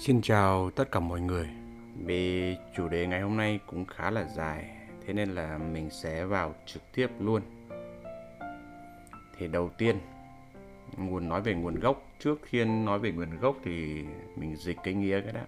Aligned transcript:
Xin 0.00 0.22
chào 0.22 0.70
tất 0.70 0.92
cả 0.92 1.00
mọi 1.00 1.20
người. 1.20 1.48
Vì 2.04 2.56
chủ 2.76 2.88
đề 2.88 3.06
ngày 3.06 3.20
hôm 3.20 3.36
nay 3.36 3.60
cũng 3.66 3.84
khá 3.84 4.10
là 4.10 4.24
dài, 4.24 4.70
thế 5.06 5.12
nên 5.12 5.34
là 5.34 5.58
mình 5.58 5.90
sẽ 5.90 6.24
vào 6.24 6.54
trực 6.66 6.82
tiếp 6.94 7.08
luôn. 7.18 7.42
Thì 9.38 9.48
đầu 9.48 9.70
tiên, 9.78 9.98
nguồn 10.96 11.28
nói 11.28 11.42
về 11.42 11.54
nguồn 11.54 11.80
gốc. 11.80 12.02
Trước 12.18 12.38
khi 12.42 12.64
nói 12.64 12.98
về 12.98 13.12
nguồn 13.12 13.38
gốc 13.40 13.56
thì 13.64 14.04
mình 14.36 14.56
dịch 14.56 14.76
cái 14.84 14.94
nghĩa 14.94 15.20
cái 15.20 15.32
đã. 15.32 15.46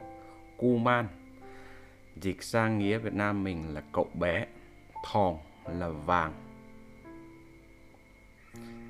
Kuman. 0.57 1.07
Dịch 2.17 2.43
sang 2.43 2.79
nghĩa 2.79 2.99
Việt 2.99 3.15
Nam 3.15 3.45
mình 3.45 3.75
là 3.75 3.83
cậu 3.93 4.07
bé. 4.15 4.47
Thòng 5.13 5.39
là 5.79 5.89
vàng. 5.89 6.33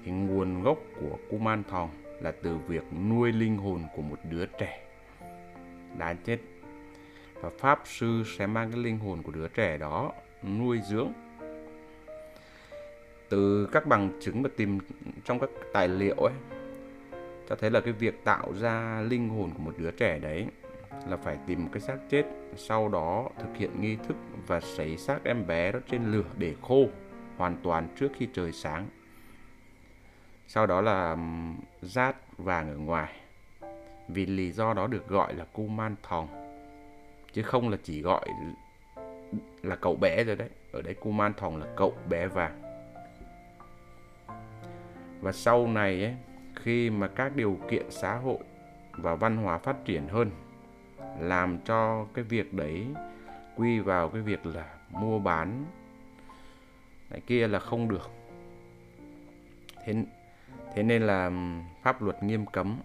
Thì 0.05 0.13
nguồn 0.13 0.63
gốc 0.63 0.79
của 1.01 1.19
Kuman 1.31 1.63
Thòng 1.71 1.91
là 2.21 2.33
từ 2.43 2.59
việc 2.69 2.85
nuôi 3.09 3.33
linh 3.33 3.57
hồn 3.57 3.83
của 3.97 4.03
một 4.03 4.19
đứa 4.31 4.47
trẻ 4.47 4.92
đã 5.99 6.15
chết. 6.25 6.39
Và 7.41 7.51
pháp 7.59 7.83
sư 7.85 8.23
sẽ 8.39 8.47
mang 8.47 8.71
cái 8.71 8.81
linh 8.81 8.99
hồn 8.99 9.23
của 9.23 9.33
đứa 9.33 9.49
trẻ 9.49 9.79
đó 9.79 10.13
nuôi 10.43 10.81
dưỡng. 10.91 11.13
Từ 13.29 13.69
các 13.73 13.87
bằng 13.87 14.19
chứng 14.21 14.43
mà 14.43 14.49
tìm, 14.57 14.79
trong 15.25 15.39
các 15.39 15.51
tài 15.73 15.89
liệu 15.89 16.15
ấy, 16.15 16.35
cho 17.49 17.57
thấy 17.57 17.71
là 17.71 17.81
cái 17.81 17.93
việc 17.93 18.25
tạo 18.25 18.55
ra 18.61 19.01
linh 19.01 19.29
hồn 19.29 19.51
của 19.55 19.63
một 19.63 19.75
đứa 19.79 19.91
trẻ 19.91 20.19
đấy 20.19 20.47
là 21.09 21.17
phải 21.17 21.39
tìm 21.47 21.65
một 21.65 21.71
cái 21.73 21.81
xác 21.81 21.97
chết, 22.11 22.25
sau 22.57 22.89
đó 22.89 23.29
thực 23.39 23.57
hiện 23.57 23.81
nghi 23.81 23.97
thức 23.97 24.17
và 24.47 24.61
sấy 24.61 24.97
xác 24.97 25.25
em 25.25 25.47
bé 25.47 25.73
đó 25.73 25.79
trên 25.91 26.13
lửa 26.13 26.25
để 26.39 26.55
khô 26.63 26.87
hoàn 27.37 27.57
toàn 27.63 27.89
trước 27.97 28.09
khi 28.19 28.29
trời 28.35 28.53
sáng. 28.53 28.87
Sau 30.49 30.67
đó 30.67 30.81
là 30.81 31.17
rát 31.83 32.17
vàng 32.39 32.69
ở 32.69 32.77
ngoài 32.77 33.13
vì 34.09 34.27
lý 34.27 34.53
do 34.53 34.75
đó 34.75 34.87
được 34.87 35.09
gọi 35.09 35.35
là 35.35 35.45
Kuman 35.53 35.97
Thong 36.03 36.29
chứ 37.33 37.43
không 37.43 37.69
là 37.69 37.77
chỉ 37.83 38.03
gọi 38.03 38.29
là 39.63 39.77
cậu 39.77 39.97
bé 39.97 40.25
rồi 40.25 40.37
đấy. 40.37 40.49
Ở 40.73 40.83
đây 40.83 40.95
Kuman 40.95 41.35
Thong 41.35 41.57
là 41.57 41.67
cậu 41.77 41.95
bé 42.09 42.27
vàng. 42.27 42.63
Và 45.21 45.33
sau 45.33 45.67
này 45.67 46.05
ấy, 46.05 46.17
khi 46.57 46.91
mà 46.91 47.09
các 47.09 47.37
điều 47.37 47.59
kiện 47.71 47.91
xã 47.91 48.15
hội 48.15 48.39
và 48.93 49.15
văn 49.15 49.37
hóa 49.37 49.59
phát 49.59 49.77
triển 49.85 50.09
hơn 50.09 50.31
làm 51.19 51.59
cho 51.59 52.07
cái 52.15 52.25
việc 52.25 52.55
đấy 52.55 52.87
quy 53.57 53.81
vào 53.81 54.09
cái 54.09 54.23
việc 54.23 54.47
là 54.47 54.75
mua 54.91 55.19
bán 55.19 55.65
này 57.11 57.21
kia 57.27 57.49
là 57.49 57.59
không 57.59 57.89
được. 57.89 58.11
Thế 59.85 59.95
thế 60.75 60.83
nên 60.83 61.03
là 61.03 61.31
pháp 61.83 62.03
luật 62.03 62.23
nghiêm 62.23 62.47
cấm 62.47 62.81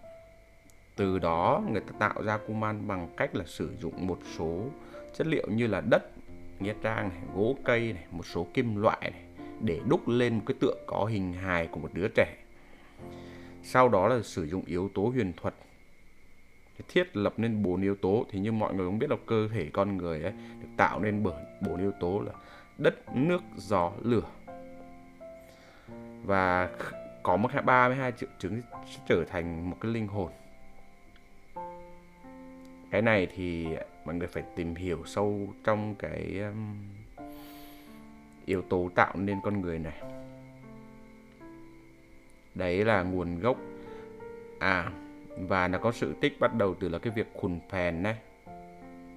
từ 0.98 1.20
đó 1.20 1.64
người 1.72 1.82
ta 1.82 1.94
tạo 2.00 2.24
ra 2.24 2.38
kuman 2.38 2.88
bằng 2.88 3.08
cách 3.18 3.36
là 3.36 3.44
sử 3.48 3.76
dụng 3.80 4.08
một 4.08 4.20
số 4.38 4.64
chất 5.14 5.28
liệu 5.28 5.48
như 5.50 5.68
là 5.68 5.82
đất 5.82 6.04
nghĩa 6.60 6.74
trang 6.82 7.10
này, 7.10 7.18
gỗ 7.36 7.56
cây 7.66 7.94
này, 7.94 8.04
một 8.12 8.26
số 8.26 8.48
kim 8.54 8.82
loại 8.82 9.12
này 9.12 9.24
để 9.62 9.80
đúc 9.88 10.08
lên 10.08 10.36
một 10.36 10.42
cái 10.46 10.56
tượng 10.60 10.78
có 10.88 11.06
hình 11.06 11.34
hài 11.34 11.68
của 11.68 11.80
một 11.80 11.90
đứa 11.94 12.08
trẻ. 12.16 12.36
Sau 13.64 13.90
đó 13.90 14.08
là 14.08 14.22
sử 14.22 14.48
dụng 14.48 14.64
yếu 14.66 14.90
tố 14.94 15.02
huyền 15.02 15.34
thuật. 15.38 15.54
Thiết 16.88 17.18
lập 17.18 17.34
nên 17.38 17.64
bốn 17.64 17.82
yếu 17.82 17.96
tố. 17.96 18.26
Thì 18.32 18.40
như 18.40 18.52
mọi 18.52 18.74
người 18.74 18.86
cũng 18.86 19.00
biết 19.00 19.10
là 19.10 19.16
cơ 19.26 19.48
thể 19.48 19.70
con 19.74 19.98
người 19.98 20.22
ấy 20.22 20.32
được 20.32 20.68
tạo 20.78 21.00
nên 21.00 21.24
bởi 21.24 21.44
bốn 21.68 21.78
yếu 21.78 21.92
tố 22.00 22.20
là 22.20 22.32
đất 22.78 23.16
nước 23.16 23.42
gió 23.56 23.92
lửa. 24.02 24.30
Và 26.24 26.70
có 27.24 27.38
một 27.38 27.50
ba 27.66 27.88
mươi 27.88 27.98
hai 27.98 28.12
triệu 28.12 28.30
chứng 28.40 28.62
trở 29.08 29.24
thành 29.30 29.70
một 29.70 29.78
cái 29.82 29.92
linh 29.92 30.08
hồn 30.08 30.32
cái 32.92 33.02
này 33.02 33.28
thì 33.36 33.68
mọi 34.06 34.16
người 34.16 34.28
phải 34.28 34.44
tìm 34.56 34.76
hiểu 34.76 35.04
sâu 35.06 35.48
trong 35.64 35.96
cái 35.96 36.40
um, 36.40 36.76
yếu 38.46 38.62
tố 38.62 38.90
tạo 38.96 39.14
nên 39.16 39.40
con 39.44 39.62
người 39.62 39.80
này. 39.80 40.02
Đấy 42.56 42.86
là 42.86 43.04
nguồn 43.04 43.40
gốc. 43.40 43.58
À 44.60 44.92
và 45.38 45.68
nó 45.68 45.78
có 45.78 45.92
sự 45.92 46.16
tích 46.22 46.40
bắt 46.40 46.54
đầu 46.54 46.76
từ 46.80 46.90
là 46.90 47.00
cái 47.00 47.14
việc 47.16 47.28
khùn 47.34 47.60
phèn 47.70 48.04
này 48.04 48.18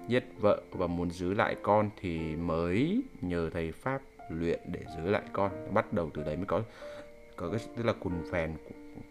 giết 0.07 0.25
vợ 0.39 0.61
và 0.71 0.87
muốn 0.87 1.11
giữ 1.11 1.33
lại 1.33 1.55
con 1.61 1.89
thì 2.01 2.35
mới 2.35 3.01
nhờ 3.21 3.49
thầy 3.53 3.71
pháp 3.71 4.01
luyện 4.29 4.59
để 4.65 4.79
giữ 4.97 5.09
lại 5.09 5.21
con. 5.33 5.73
Bắt 5.73 5.93
đầu 5.93 6.09
từ 6.13 6.23
đấy 6.23 6.35
mới 6.35 6.45
có 6.45 6.61
có 7.35 7.49
cái 7.49 7.59
tức 7.75 7.85
là 7.85 7.93
cùn 7.93 8.13
phèn 8.31 8.53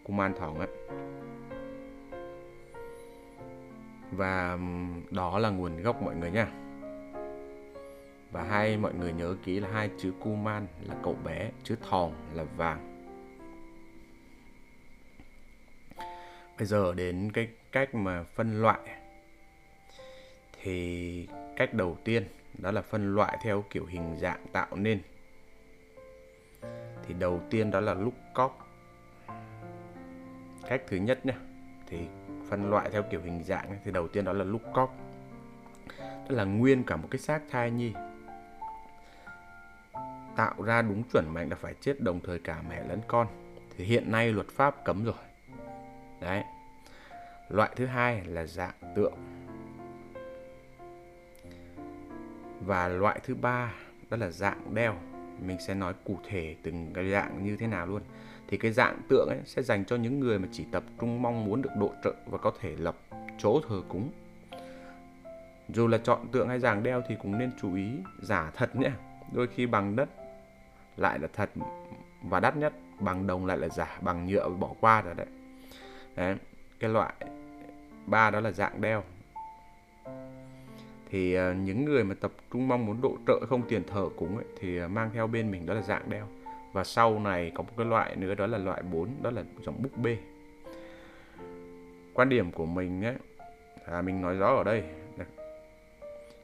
cung 0.03 0.17
man 0.17 0.33
thòng 0.39 0.59
á 0.59 0.67
và 4.11 4.57
đó 5.09 5.39
là 5.39 5.49
nguồn 5.49 5.81
gốc 5.81 6.01
mọi 6.01 6.15
người 6.15 6.31
nha 6.31 6.51
và 8.31 8.43
hai 8.43 8.77
mọi 8.77 8.93
người 8.93 9.13
nhớ 9.13 9.35
kỹ 9.43 9.59
là 9.59 9.69
hai 9.69 9.89
chữ 9.97 10.13
Kuman 10.19 10.67
là 10.81 10.95
cậu 11.03 11.13
bé, 11.23 11.51
chữ 11.63 11.75
thòng 11.89 12.13
là 12.33 12.43
vàng. 12.43 12.87
Bây 16.57 16.65
giờ 16.67 16.93
đến 16.93 17.31
cái 17.33 17.49
cách 17.71 17.95
mà 17.95 18.23
phân 18.23 18.61
loại 18.61 18.79
thì 20.61 21.27
cách 21.55 21.73
đầu 21.73 21.97
tiên 22.03 22.23
đó 22.57 22.71
là 22.71 22.81
phân 22.81 23.15
loại 23.15 23.37
theo 23.43 23.63
kiểu 23.69 23.85
hình 23.85 24.17
dạng 24.17 24.45
tạo 24.51 24.75
nên. 24.75 25.01
Thì 27.03 27.13
đầu 27.19 27.41
tiên 27.49 27.71
đó 27.71 27.79
là 27.79 27.93
lúc 27.93 28.13
cóc. 28.33 28.67
Cách 30.67 30.81
thứ 30.87 30.97
nhất 30.97 31.25
nhé 31.25 31.33
thì 31.87 31.97
phân 32.51 32.69
loại 32.69 32.89
theo 32.89 33.03
kiểu 33.03 33.21
hình 33.21 33.43
dạng 33.43 33.79
thì 33.85 33.91
đầu 33.91 34.07
tiên 34.07 34.25
đó 34.25 34.33
là 34.33 34.43
lúc 34.43 34.61
cóc 34.73 34.95
tức 36.31 36.35
là 36.35 36.43
nguyên 36.43 36.83
cả 36.83 36.95
một 36.95 37.07
cái 37.11 37.19
xác 37.19 37.41
thai 37.49 37.71
nhi. 37.71 37.93
Tạo 40.35 40.53
ra 40.63 40.81
đúng 40.81 41.03
chuẩn 41.13 41.33
mệnh 41.33 41.49
là 41.49 41.55
phải 41.55 41.73
chết, 41.81 42.01
đồng 42.01 42.19
thời 42.19 42.39
cả 42.39 42.61
mẹ 42.69 42.83
lẫn 42.89 43.01
con. 43.07 43.27
Thì 43.77 43.85
hiện 43.85 44.11
nay 44.11 44.31
luật 44.31 44.47
pháp 44.47 44.83
cấm 44.85 45.05
rồi. 45.05 45.15
Đấy. 46.21 46.43
Loại 47.49 47.71
thứ 47.75 47.85
hai 47.85 48.25
là 48.25 48.45
dạng 48.45 48.93
tượng. 48.95 49.13
Và 52.59 52.87
loại 52.87 53.19
thứ 53.23 53.35
ba 53.35 53.73
đó 54.09 54.17
là 54.17 54.29
dạng 54.29 54.75
đeo. 54.75 54.95
Mình 55.39 55.57
sẽ 55.67 55.73
nói 55.73 55.93
cụ 56.03 56.17
thể 56.27 56.55
từng 56.63 56.91
cái 56.93 57.11
dạng 57.11 57.43
như 57.43 57.57
thế 57.57 57.67
nào 57.67 57.85
luôn 57.85 58.01
thì 58.51 58.57
cái 58.57 58.71
dạng 58.71 59.01
tượng 59.09 59.27
ấy 59.29 59.39
sẽ 59.45 59.61
dành 59.61 59.85
cho 59.85 59.95
những 59.95 60.19
người 60.19 60.39
mà 60.39 60.47
chỉ 60.51 60.65
tập 60.71 60.83
trung 61.01 61.21
mong 61.21 61.45
muốn 61.45 61.61
được 61.61 61.69
độ 61.79 61.91
trợ 62.03 62.13
và 62.25 62.37
có 62.37 62.51
thể 62.61 62.75
lập 62.77 62.95
chỗ 63.37 63.61
thờ 63.69 63.81
cúng. 63.89 64.11
Dù 65.69 65.87
là 65.87 65.97
chọn 65.97 66.27
tượng 66.31 66.47
hay 66.47 66.59
dạng 66.59 66.83
đeo 66.83 67.01
thì 67.07 67.15
cũng 67.21 67.37
nên 67.37 67.51
chú 67.61 67.75
ý 67.75 67.87
giả 68.21 68.51
thật 68.55 68.75
nhé. 68.75 68.91
Đôi 69.31 69.47
khi 69.47 69.65
bằng 69.65 69.95
đất 69.95 70.09
lại 70.97 71.19
là 71.19 71.27
thật 71.33 71.49
và 72.23 72.39
đắt 72.39 72.57
nhất 72.57 72.73
bằng 72.99 73.27
đồng 73.27 73.45
lại 73.45 73.57
là 73.57 73.69
giả 73.69 73.99
bằng 74.01 74.27
nhựa 74.27 74.49
bỏ 74.49 74.69
qua 74.79 75.01
rồi 75.01 75.13
đấy. 75.13 75.27
Đấy 76.15 76.35
cái 76.79 76.89
loại 76.89 77.13
ba 78.05 78.31
đó 78.31 78.39
là 78.39 78.51
dạng 78.51 78.81
đeo. 78.81 79.03
Thì 81.09 81.33
ờ, 81.33 81.53
những 81.53 81.85
người 81.85 82.03
mà 82.03 82.15
tập 82.21 82.31
trung 82.53 82.67
mong 82.67 82.85
muốn 82.85 83.01
độ 83.01 83.17
trợ 83.27 83.45
không 83.49 83.61
tiền 83.69 83.83
thờ 83.87 84.09
cúng 84.17 84.37
ấy, 84.37 84.45
thì 84.59 84.77
ờ, 84.77 84.87
mang 84.87 85.09
theo 85.13 85.27
bên 85.27 85.51
mình 85.51 85.65
đó 85.65 85.73
là 85.73 85.81
dạng 85.81 86.09
đeo 86.09 86.27
và 86.73 86.83
sau 86.83 87.19
này 87.19 87.51
có 87.55 87.63
một 87.63 87.69
cái 87.77 87.85
loại 87.85 88.15
nữa 88.15 88.35
đó 88.35 88.47
là 88.47 88.57
loại 88.57 88.81
4 88.91 89.09
đó 89.21 89.31
là 89.31 89.43
dòng 89.61 89.81
búp 89.83 89.97
bê. 89.97 90.17
Quan 92.13 92.29
điểm 92.29 92.51
của 92.51 92.65
mình 92.65 93.05
ấy 93.05 93.15
à, 93.85 94.01
mình 94.01 94.21
nói 94.21 94.35
rõ 94.35 94.47
ở 94.47 94.63
đây. 94.63 94.83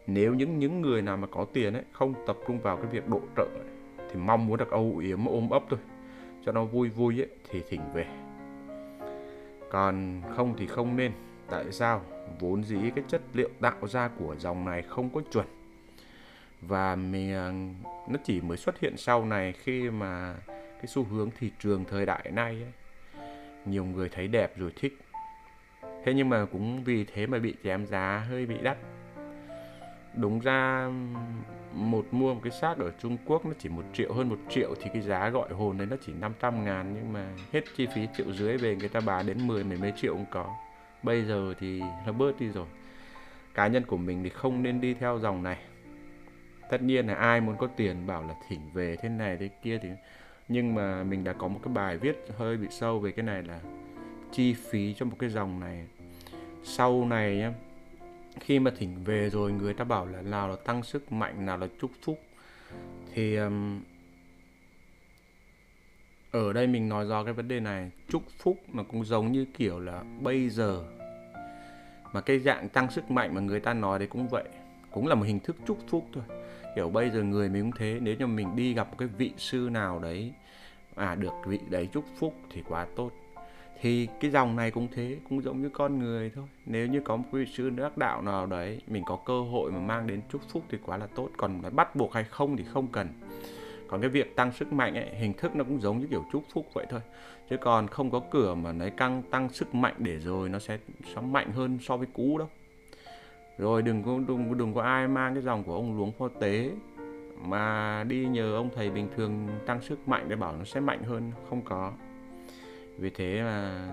Nếu 0.08 0.34
những 0.34 0.60
những 0.60 0.82
người 0.82 1.02
nào 1.02 1.18
mà 1.18 1.28
có 1.28 1.46
tiền 1.54 1.74
ấy 1.74 1.84
không 1.92 2.14
tập 2.28 2.38
trung 2.48 2.60
vào 2.60 2.78
cái 2.78 2.86
việc 2.86 3.08
độ 3.08 3.22
trợ 3.36 3.44
ấy, 3.44 3.68
thì 4.12 4.20
mong 4.20 4.48
muốn 4.48 4.58
được 4.58 4.72
âu 4.72 4.98
yếm 4.98 5.26
ôm 5.26 5.50
ấp 5.50 5.64
thôi 5.70 5.80
cho 6.46 6.52
nó 6.52 6.64
vui 6.64 6.90
vui 6.90 7.22
ấy 7.22 7.28
thì 7.50 7.64
thỉnh 7.70 7.82
về. 7.94 8.06
Còn 9.70 10.22
không 10.36 10.54
thì 10.58 10.68
không 10.68 10.96
nên. 10.96 11.12
Tại 11.50 11.72
sao? 11.72 12.02
Vốn 12.40 12.64
dĩ 12.64 12.78
cái 12.96 13.04
chất 13.08 13.22
liệu 13.34 13.50
tạo 13.62 13.88
ra 13.88 14.10
của 14.20 14.36
dòng 14.40 14.66
này 14.66 14.82
không 14.82 15.10
có 15.10 15.22
chuẩn 15.32 15.46
và 16.62 16.96
mình 16.96 17.34
ờ, 17.34 17.54
nó 18.08 18.20
chỉ 18.24 18.42
mới 18.42 18.58
xuất 18.58 18.80
hiện 18.80 18.98
sau 18.98 19.26
này 19.26 19.54
khi 19.54 19.90
mà 19.90 20.36
cái 20.50 20.88
xu 20.88 21.04
hướng 21.04 21.30
thị 21.40 21.52
trường 21.60 21.86
thời 21.86 22.06
đại 22.06 22.32
nay 22.32 22.62
ấy, 22.62 22.72
nhiều 23.66 23.86
người 23.86 24.10
thấy 24.10 24.28
đẹp 24.28 24.58
rồi 24.58 24.72
thích. 24.76 24.98
Thế 26.06 26.14
nhưng 26.14 26.30
mà 26.30 26.46
cũng 26.52 26.84
vì 26.84 27.06
thế 27.06 27.28
mà 27.28 27.40
bị 27.40 27.56
chém 27.64 27.86
giá 27.86 28.26
hơi 28.30 28.46
bị 28.46 28.56
đắt. 28.64 28.78
Đúng 30.16 30.40
ra 30.40 30.90
một 31.74 32.06
mua 32.12 32.34
một 32.34 32.40
cái 32.44 32.52
xác 32.52 32.78
ở 32.78 32.92
Trung 33.02 33.18
Quốc 33.26 33.46
nó 33.46 33.52
chỉ 33.60 33.70
một 33.70 33.84
triệu 33.94 34.14
hơn 34.14 34.30
một 34.30 34.40
triệu 34.50 34.76
thì 34.82 34.90
cái 34.94 35.02
giá 35.02 35.30
gọi 35.30 35.50
hồn 35.50 35.78
đấy 35.78 35.88
nó 35.92 35.96
chỉ 36.06 36.14
500 36.14 36.66
ngàn 36.66 36.94
nhưng 36.96 37.14
mà 37.14 37.30
hết 37.52 37.62
chi 37.76 37.88
phí 37.96 38.08
triệu 38.18 38.34
dưới 38.34 38.58
về 38.58 38.76
người 38.76 38.90
ta 38.90 39.00
bán 39.00 39.26
đến 39.26 39.48
10 39.48 39.64
mười 39.64 39.78
mấy 39.78 39.94
triệu 40.02 40.14
cũng 40.14 40.26
có. 40.32 40.56
Bây 41.04 41.26
giờ 41.26 41.54
thì 41.60 41.82
nó 42.06 42.12
bớt 42.12 42.40
đi 42.40 42.48
rồi. 42.48 42.68
Cá 43.54 43.68
nhân 43.68 43.86
của 43.86 43.98
mình 43.98 44.24
thì 44.24 44.30
không 44.30 44.64
nên 44.64 44.82
đi 44.82 44.94
theo 44.94 45.20
dòng 45.20 45.44
này 45.44 45.58
tất 46.70 46.82
nhiên 46.82 47.08
là 47.08 47.14
ai 47.14 47.42
muốn 47.42 47.58
có 47.58 47.68
tiền 47.68 48.08
bảo 48.08 48.24
là 48.28 48.36
thỉnh 48.50 48.62
về 48.74 48.96
thế 48.96 49.10
này 49.10 49.38
thế 49.40 49.50
kia 49.64 49.80
thì 49.82 49.90
nhưng 50.50 50.76
mà 50.76 51.04
mình 51.04 51.24
đã 51.24 51.34
có 51.34 51.48
một 51.48 51.60
cái 51.64 51.74
bài 51.74 51.98
viết 51.98 52.26
hơi 52.38 52.58
bị 52.58 52.68
sâu 52.72 53.00
về 53.00 53.12
cái 53.12 53.26
này 53.26 53.44
là 53.44 53.60
chi 54.32 54.54
phí 54.54 54.94
cho 54.94 55.06
một 55.06 55.16
cái 55.20 55.30
dòng 55.30 55.60
này. 55.60 55.88
Sau 56.64 57.06
này 57.06 57.36
nhá 57.36 57.54
khi 58.40 58.60
mà 58.60 58.72
thỉnh 58.78 59.04
về 59.06 59.30
rồi 59.30 59.52
người 59.52 59.74
ta 59.74 59.84
bảo 59.84 60.06
là 60.06 60.22
nào 60.22 60.48
là 60.48 60.56
tăng 60.66 60.84
sức 60.84 61.12
mạnh 61.12 61.46
nào 61.46 61.58
là 61.58 61.68
chúc 61.82 61.92
phúc 62.02 62.20
thì 63.14 63.36
um, 63.36 63.82
ở 66.32 66.54
đây 66.54 66.68
mình 66.68 66.90
nói 66.90 67.06
do 67.06 67.24
cái 67.24 67.34
vấn 67.34 67.48
đề 67.48 67.60
này. 67.60 67.92
Chúc 68.10 68.24
phúc 68.38 68.58
nó 68.74 68.84
cũng 68.84 69.06
giống 69.06 69.32
như 69.32 69.46
kiểu 69.58 69.80
là 69.80 70.04
bây 70.22 70.50
giờ. 70.50 70.84
Mà 72.14 72.22
cái 72.22 72.40
dạng 72.40 72.70
tăng 72.70 72.92
sức 72.92 73.12
mạnh 73.12 73.34
mà 73.34 73.42
người 73.42 73.60
ta 73.60 73.74
nói 73.74 74.00
đấy 74.00 74.08
cũng 74.08 74.28
vậy. 74.28 74.44
Cũng 74.92 75.08
là 75.08 75.16
một 75.16 75.24
hình 75.24 75.40
thức 75.40 75.56
chúc 75.68 75.80
phúc 75.88 76.06
thôi 76.14 76.24
kiểu 76.78 76.90
bây 76.90 77.10
giờ 77.10 77.24
người 77.24 77.50
mình 77.50 77.64
cũng 77.64 77.80
thế, 77.80 78.00
nếu 78.02 78.16
như 78.20 78.28
mình 78.28 78.56
đi 78.56 78.74
gặp 78.74 78.90
một 78.90 78.96
cái 78.98 79.08
vị 79.08 79.32
sư 79.38 79.70
nào 79.72 80.00
đấy 80.00 80.34
à 80.96 81.16
được 81.16 81.34
vị 81.46 81.60
đấy 81.70 81.90
chúc 81.94 82.06
phúc 82.18 82.34
thì 82.50 82.64
quá 82.68 82.88
tốt. 82.96 83.12
Thì 83.82 84.08
cái 84.20 84.32
dòng 84.32 84.56
này 84.56 84.72
cũng 84.72 84.88
thế, 84.96 85.18
cũng 85.30 85.42
giống 85.42 85.62
như 85.62 85.70
con 85.70 86.00
người 86.00 86.32
thôi. 86.36 86.46
Nếu 86.66 86.88
như 86.88 87.02
có 87.02 87.16
một 87.16 87.24
vị 87.32 87.46
sư 87.54 87.70
đắc 87.70 87.98
đạo 87.98 88.22
nào 88.22 88.46
đấy, 88.46 88.82
mình 88.88 89.04
có 89.06 89.20
cơ 89.26 89.42
hội 89.42 89.72
mà 89.72 89.80
mang 89.80 90.08
đến 90.08 90.22
chúc 90.32 90.42
phúc 90.50 90.64
thì 90.70 90.78
quá 90.86 90.98
là 90.98 91.08
tốt. 91.16 91.30
Còn 91.38 91.62
phải 91.62 91.72
bắt 91.72 91.96
buộc 91.96 92.14
hay 92.14 92.24
không 92.24 92.58
thì 92.58 92.64
không 92.64 92.88
cần. 92.88 93.08
Còn 93.88 94.02
cái 94.02 94.10
việc 94.10 94.36
tăng 94.36 94.52
sức 94.52 94.74
mạnh 94.74 94.96
ấy, 94.96 95.16
hình 95.16 95.34
thức 95.34 95.56
nó 95.56 95.64
cũng 95.64 95.82
giống 95.82 96.00
như 96.00 96.08
kiểu 96.12 96.26
chúc 96.32 96.44
phúc 96.54 96.66
vậy 96.74 96.86
thôi. 96.90 97.02
Chứ 97.50 97.58
còn 97.58 97.88
không 97.88 98.12
có 98.12 98.22
cửa 98.32 98.56
mà 98.56 98.72
lấy 98.72 98.90
căng, 98.90 99.24
tăng 99.32 99.50
sức 99.50 99.76
mạnh 99.76 99.96
để 99.98 100.20
rồi 100.20 100.50
nó 100.50 100.60
sẽ 100.60 100.78
sẽ 101.16 101.22
mạnh 101.22 101.52
hơn 101.52 101.78
so 101.82 101.98
với 101.98 102.08
cũ 102.14 102.38
đâu 102.38 102.50
rồi 103.58 103.82
đừng 103.82 104.04
có 104.04 104.20
đừng, 104.28 104.58
đừng 104.58 104.74
có 104.74 104.82
ai 104.82 105.08
mang 105.08 105.34
cái 105.34 105.44
dòng 105.44 105.64
của 105.64 105.76
ông 105.76 105.98
luống 105.98 106.12
pho 106.12 106.28
tế. 106.28 106.72
Mà 107.42 108.04
đi 108.04 108.26
nhờ 108.26 108.56
ông 108.56 108.70
thầy 108.76 108.90
bình 108.90 109.08
thường 109.16 109.48
tăng 109.66 109.82
sức 109.82 110.08
mạnh 110.08 110.26
để 110.30 110.36
bảo 110.36 110.56
nó 110.58 110.64
sẽ 110.64 110.80
mạnh 110.80 111.04
hơn. 111.04 111.32
Không 111.50 111.62
có. 111.62 111.92
Vì 112.98 113.10
thế 113.10 113.42
mà 113.42 113.88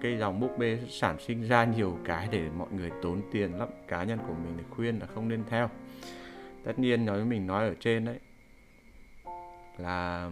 cây 0.00 0.16
dòng 0.18 0.40
búp 0.40 0.58
bê 0.58 0.78
sản 0.88 1.16
sinh 1.18 1.42
ra 1.42 1.64
nhiều 1.64 1.98
cái 2.04 2.28
để 2.30 2.48
mọi 2.58 2.68
người 2.72 2.90
tốn 3.02 3.20
tiền 3.32 3.58
lắm. 3.58 3.68
Cá 3.88 4.04
nhân 4.04 4.18
của 4.28 4.34
mình 4.44 4.54
thì 4.56 4.64
khuyên 4.70 4.98
là 4.98 5.06
không 5.06 5.28
nên 5.28 5.44
theo. 5.50 5.68
Tất 6.64 6.78
nhiên 6.78 7.06
nói 7.06 7.16
với 7.16 7.26
mình 7.26 7.46
nói 7.46 7.68
ở 7.68 7.74
trên 7.80 8.04
đấy 8.04 8.18
là 9.78 10.30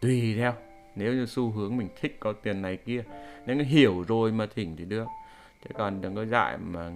tùy 0.00 0.34
theo. 0.36 0.52
Nếu 0.96 1.14
như 1.14 1.26
xu 1.26 1.50
hướng 1.50 1.76
mình 1.76 1.88
thích 2.00 2.16
có 2.20 2.32
tiền 2.32 2.62
này 2.62 2.76
kia 2.76 3.04
nếu 3.46 3.56
như 3.56 3.64
hiểu 3.64 4.04
rồi 4.08 4.32
mà 4.32 4.46
thỉnh 4.54 4.76
thì 4.78 4.84
được 4.84 5.06
chứ 5.64 5.70
còn 5.74 6.00
đừng 6.00 6.14
có 6.14 6.24
dại 6.24 6.58
mà 6.58 6.90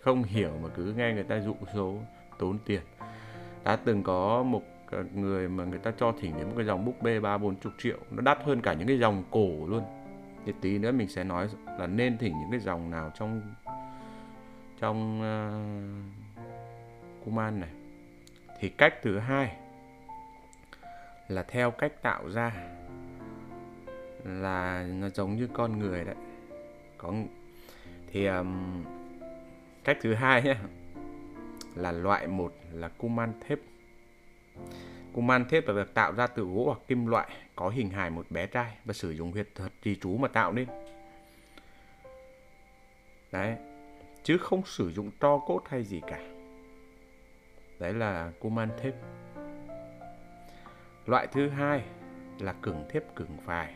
không 0.00 0.22
hiểu 0.22 0.50
mà 0.62 0.68
cứ 0.74 0.94
nghe 0.96 1.12
người 1.12 1.22
ta 1.22 1.40
dụ 1.40 1.54
số 1.74 1.96
tốn 2.38 2.58
tiền. 2.64 2.80
Đã 3.64 3.76
từng 3.76 4.02
có 4.02 4.42
một 4.42 4.62
người 5.14 5.48
mà 5.48 5.64
người 5.64 5.78
ta 5.78 5.92
cho 5.98 6.12
thỉnh 6.20 6.34
đến 6.36 6.46
một 6.46 6.52
cái 6.56 6.66
dòng 6.66 6.84
búp 6.84 7.02
bê 7.02 7.20
ba 7.20 7.38
bốn 7.38 7.56
chục 7.56 7.72
triệu 7.78 7.98
nó 8.10 8.22
đắt 8.22 8.38
hơn 8.44 8.60
cả 8.60 8.72
những 8.72 8.88
cái 8.88 8.98
dòng 8.98 9.24
cổ 9.30 9.66
luôn. 9.66 9.82
Thì 10.46 10.52
tí 10.60 10.78
nữa 10.78 10.92
mình 10.92 11.08
sẽ 11.08 11.24
nói 11.24 11.48
là 11.78 11.86
nên 11.86 12.18
thỉnh 12.18 12.34
những 12.40 12.50
cái 12.50 12.60
dòng 12.60 12.90
nào 12.90 13.10
trong 13.14 13.42
trong 14.80 15.20
uh, 15.20 17.24
Kuman 17.24 17.60
này. 17.60 17.70
Thì 18.60 18.68
cách 18.68 18.94
thứ 19.02 19.18
hai 19.18 19.56
là 21.28 21.42
theo 21.42 21.70
cách 21.70 22.02
tạo 22.02 22.30
ra 22.30 22.52
là 24.24 24.82
nó 24.82 25.08
giống 25.08 25.36
như 25.36 25.48
con 25.52 25.78
người 25.78 26.04
đấy. 26.04 26.14
Có 26.98 27.12
thì 28.12 28.26
um, 28.26 28.84
cách 29.84 29.98
thứ 30.00 30.14
hai 30.14 30.42
nhé 30.42 30.56
là 31.74 31.92
loại 31.92 32.26
một 32.26 32.52
là 32.72 32.88
kuman 32.88 33.32
thép 33.40 33.58
kuman 35.12 35.44
thép 35.48 35.68
là 35.68 35.74
được 35.74 35.94
tạo 35.94 36.12
ra 36.12 36.26
từ 36.26 36.42
gỗ 36.42 36.64
hoặc 36.66 36.78
kim 36.88 37.06
loại 37.06 37.28
có 37.56 37.68
hình 37.68 37.90
hài 37.90 38.10
một 38.10 38.26
bé 38.30 38.46
trai 38.46 38.76
và 38.84 38.92
sử 38.92 39.10
dụng 39.10 39.32
huyệt 39.32 39.48
thuật 39.54 39.72
trì 39.82 39.96
chú 40.00 40.16
mà 40.16 40.28
tạo 40.28 40.52
nên. 40.52 40.68
Đấy 43.32 43.56
chứ 44.22 44.38
không 44.38 44.62
sử 44.66 44.90
dụng 44.90 45.10
tro 45.20 45.38
cốt 45.38 45.62
hay 45.68 45.84
gì 45.84 46.00
cả. 46.06 46.20
Đấy 47.78 47.92
là 47.92 48.32
kuman 48.40 48.68
thép 48.82 48.94
Loại 51.06 51.26
thứ 51.26 51.48
hai 51.48 51.82
là 52.38 52.52
cứng 52.52 52.84
thép 52.88 53.16
cứng 53.16 53.36
phài 53.44 53.74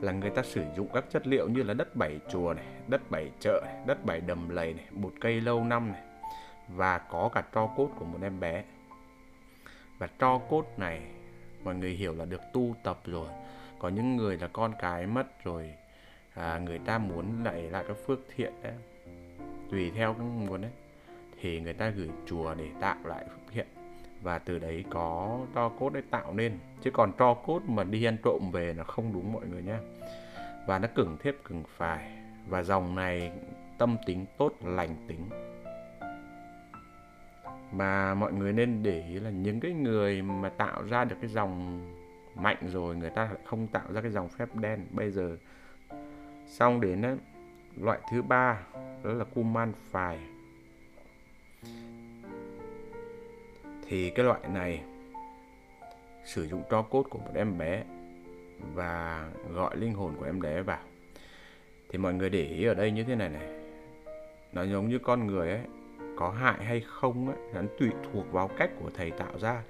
là 0.00 0.12
người 0.12 0.30
ta 0.30 0.42
sử 0.42 0.64
dụng 0.76 0.88
các 0.94 1.04
chất 1.10 1.26
liệu 1.26 1.48
như 1.48 1.62
là 1.62 1.74
đất 1.74 1.96
bảy 1.96 2.20
chùa 2.30 2.54
này, 2.54 2.64
đất 2.88 3.10
bảy 3.10 3.30
chợ 3.40 3.62
này, 3.64 3.74
đất 3.86 4.04
bảy 4.04 4.20
đầm 4.20 4.48
lầy 4.48 4.74
này, 4.74 4.84
bột 4.90 5.12
cây 5.20 5.40
lâu 5.40 5.64
năm 5.64 5.92
này 5.92 6.02
và 6.68 6.98
có 6.98 7.30
cả 7.34 7.42
tro 7.54 7.66
cốt 7.66 7.90
của 7.98 8.04
một 8.04 8.18
em 8.22 8.40
bé. 8.40 8.64
Và 9.98 10.08
tro 10.18 10.38
cốt 10.38 10.66
này 10.76 11.02
mọi 11.64 11.74
người 11.74 11.90
hiểu 11.90 12.14
là 12.14 12.24
được 12.24 12.40
tu 12.52 12.76
tập 12.82 12.98
rồi. 13.04 13.28
Có 13.78 13.88
những 13.88 14.16
người 14.16 14.36
là 14.36 14.48
con 14.52 14.72
cái 14.80 15.06
mất 15.06 15.44
rồi 15.44 15.74
à, 16.34 16.58
người 16.58 16.78
ta 16.78 16.98
muốn 16.98 17.44
lại 17.44 17.62
lại 17.62 17.84
các 17.88 17.96
phước 18.06 18.20
thiện 18.36 18.52
đấy. 18.62 18.74
Tùy 19.70 19.90
theo 19.90 20.14
cái 20.14 20.26
muốn 20.26 20.60
đấy 20.60 20.70
thì 21.40 21.60
người 21.60 21.72
ta 21.72 21.88
gửi 21.88 22.10
chùa 22.26 22.54
để 22.54 22.68
tạo 22.80 22.96
lại 23.04 23.24
phước 23.24 23.52
thiện 23.52 23.66
và 24.22 24.38
từ 24.38 24.58
đấy 24.58 24.84
có 24.90 25.38
tro 25.54 25.68
cốt 25.68 25.90
để 25.92 26.02
tạo 26.10 26.34
nên. 26.34 26.58
Chứ 26.82 26.90
còn 26.90 27.12
tro 27.18 27.34
cốt 27.34 27.62
mà 27.66 27.84
đi 27.84 28.04
ăn 28.04 28.16
trộm 28.24 28.50
về 28.52 28.74
là 28.74 28.84
không 28.84 29.12
đúng 29.12 29.32
mọi 29.32 29.46
người 29.46 29.62
nhé 29.62 29.76
và 30.66 30.78
nó 30.78 30.88
cứng 30.94 31.16
thép 31.22 31.34
cứng 31.44 31.62
phải. 31.76 32.10
Và 32.48 32.62
dòng 32.62 32.94
này 32.94 33.32
tâm 33.78 33.96
tính 34.06 34.26
tốt 34.38 34.52
lành 34.64 34.96
tính. 35.08 35.28
Mà 37.72 38.14
mọi 38.14 38.32
người 38.32 38.52
nên 38.52 38.82
để 38.82 39.04
ý 39.08 39.20
là 39.20 39.30
những 39.30 39.60
cái 39.60 39.72
người 39.72 40.22
mà 40.22 40.48
tạo 40.48 40.82
ra 40.82 41.04
được 41.04 41.16
cái 41.20 41.30
dòng 41.30 41.82
mạnh 42.34 42.56
rồi 42.66 42.96
người 42.96 43.10
ta 43.10 43.24
lại 43.24 43.40
không 43.44 43.66
tạo 43.66 43.92
ra 43.92 44.00
cái 44.00 44.10
dòng 44.10 44.28
phép 44.28 44.48
đen. 44.54 44.86
Bây 44.90 45.10
giờ 45.10 45.36
xong 46.46 46.80
đến 46.80 47.02
ấy, 47.02 47.16
loại 47.76 47.98
thứ 48.10 48.22
ba 48.22 48.60
đó 49.04 49.12
là 49.12 49.24
kuman 49.24 49.72
phài 49.90 50.18
thì 53.88 54.10
cái 54.10 54.24
loại 54.24 54.40
này 54.52 54.80
sử 56.24 56.46
dụng 56.46 56.62
tro 56.70 56.82
cốt 56.82 57.02
của 57.10 57.18
một 57.18 57.30
em 57.34 57.58
bé 57.58 57.84
và 58.74 59.28
gọi 59.54 59.76
linh 59.76 59.94
hồn 59.94 60.14
của 60.18 60.24
em 60.24 60.40
bé 60.40 60.62
vào. 60.62 60.78
Thì 61.88 61.98
mọi 61.98 62.14
người 62.14 62.30
để 62.30 62.42
ý 62.42 62.64
ở 62.64 62.74
đây 62.74 62.90
như 62.90 63.04
thế 63.04 63.14
này 63.14 63.28
này. 63.28 63.48
Nó 64.52 64.62
giống 64.62 64.88
như 64.88 64.98
con 64.98 65.26
người 65.26 65.50
ấy 65.50 65.60
có 66.16 66.30
hại 66.30 66.64
hay 66.64 66.80
không 66.80 67.28
ấy 67.28 67.36
nó 67.54 67.62
tùy 67.78 67.88
thuộc 68.12 68.32
vào 68.32 68.48
cách 68.48 68.70
của 68.80 68.90
thầy 68.94 69.10
tạo 69.10 69.38
ra. 69.38 69.62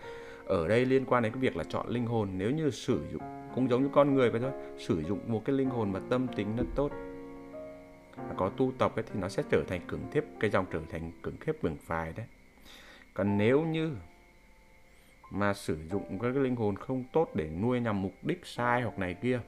Ở 0.46 0.68
đây 0.68 0.86
liên 0.86 1.04
quan 1.04 1.22
đến 1.22 1.32
cái 1.32 1.40
việc 1.40 1.56
là 1.56 1.64
chọn 1.64 1.88
linh 1.88 2.06
hồn 2.06 2.28
nếu 2.36 2.50
như 2.50 2.70
sử 2.70 3.00
dụng 3.12 3.22
cũng 3.54 3.70
giống 3.70 3.82
như 3.82 3.88
con 3.92 4.14
người 4.14 4.30
vậy 4.30 4.40
thôi 4.40 4.52
sử 4.78 5.02
dụng 5.02 5.20
một 5.26 5.42
cái 5.44 5.56
linh 5.56 5.70
hồn 5.70 5.92
mà 5.92 6.00
tâm 6.10 6.26
tính 6.36 6.56
nó 6.56 6.62
tốt 6.74 6.92
có 8.36 8.48
tu 8.48 8.72
tập 8.78 8.92
ấy, 8.96 9.04
thì 9.12 9.20
nó 9.20 9.28
sẽ 9.28 9.42
trở 9.50 9.62
thành 9.68 9.80
cứng 9.88 10.10
thép 10.10 10.24
cái 10.40 10.50
dòng 10.50 10.66
trở 10.72 10.80
thành 10.90 11.12
cứng 11.22 11.36
thép 11.46 11.62
vững 11.62 11.76
phài 11.76 12.12
đấy. 12.12 12.26
Còn 13.14 13.38
nếu 13.38 13.62
như 13.62 13.90
mà 15.30 15.54
sử 15.54 15.78
dụng 15.90 16.18
các 16.18 16.32
cái 16.34 16.42
linh 16.42 16.56
hồn 16.56 16.76
không 16.76 17.04
tốt 17.12 17.30
để 17.34 17.50
nuôi 17.62 17.80
nhằm 17.80 18.02
mục 18.02 18.12
đích 18.22 18.46
sai 18.46 18.82
hoặc 18.82 18.98
này 18.98 19.14
kia 19.14 19.40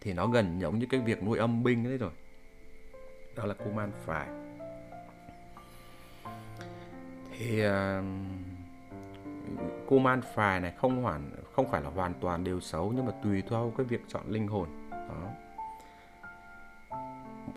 thì 0.00 0.12
nó 0.12 0.26
gần 0.26 0.60
giống 0.60 0.78
như 0.78 0.86
cái 0.90 1.00
việc 1.00 1.22
nuôi 1.22 1.38
âm 1.38 1.62
binh 1.62 1.84
đấy 1.84 1.98
rồi. 1.98 2.10
Đó 3.36 3.46
là 3.46 3.54
kuman 3.54 3.90
phải. 4.04 4.28
Thì 7.38 7.60
à, 7.60 8.02
uh, 9.54 9.86
kuman 9.86 10.20
phài 10.34 10.60
này 10.60 10.72
không 10.76 11.02
hoàn 11.02 11.30
không 11.52 11.70
phải 11.70 11.82
là 11.82 11.90
hoàn 11.90 12.14
toàn 12.20 12.44
đều 12.44 12.60
xấu 12.60 12.92
nhưng 12.96 13.06
mà 13.06 13.12
tùy 13.22 13.42
theo 13.50 13.72
cái 13.76 13.86
việc 13.86 14.00
chọn 14.08 14.22
linh 14.26 14.46
hồn. 14.46 14.68
Đó. 14.90 15.30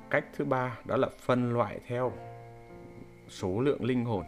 Cách 0.09 0.25
thứ 0.33 0.45
ba 0.45 0.79
đó 0.85 0.97
là 0.97 1.07
phân 1.19 1.53
loại 1.53 1.79
theo 1.87 2.13
số 3.27 3.61
lượng 3.61 3.83
linh 3.83 4.05
hồn 4.05 4.23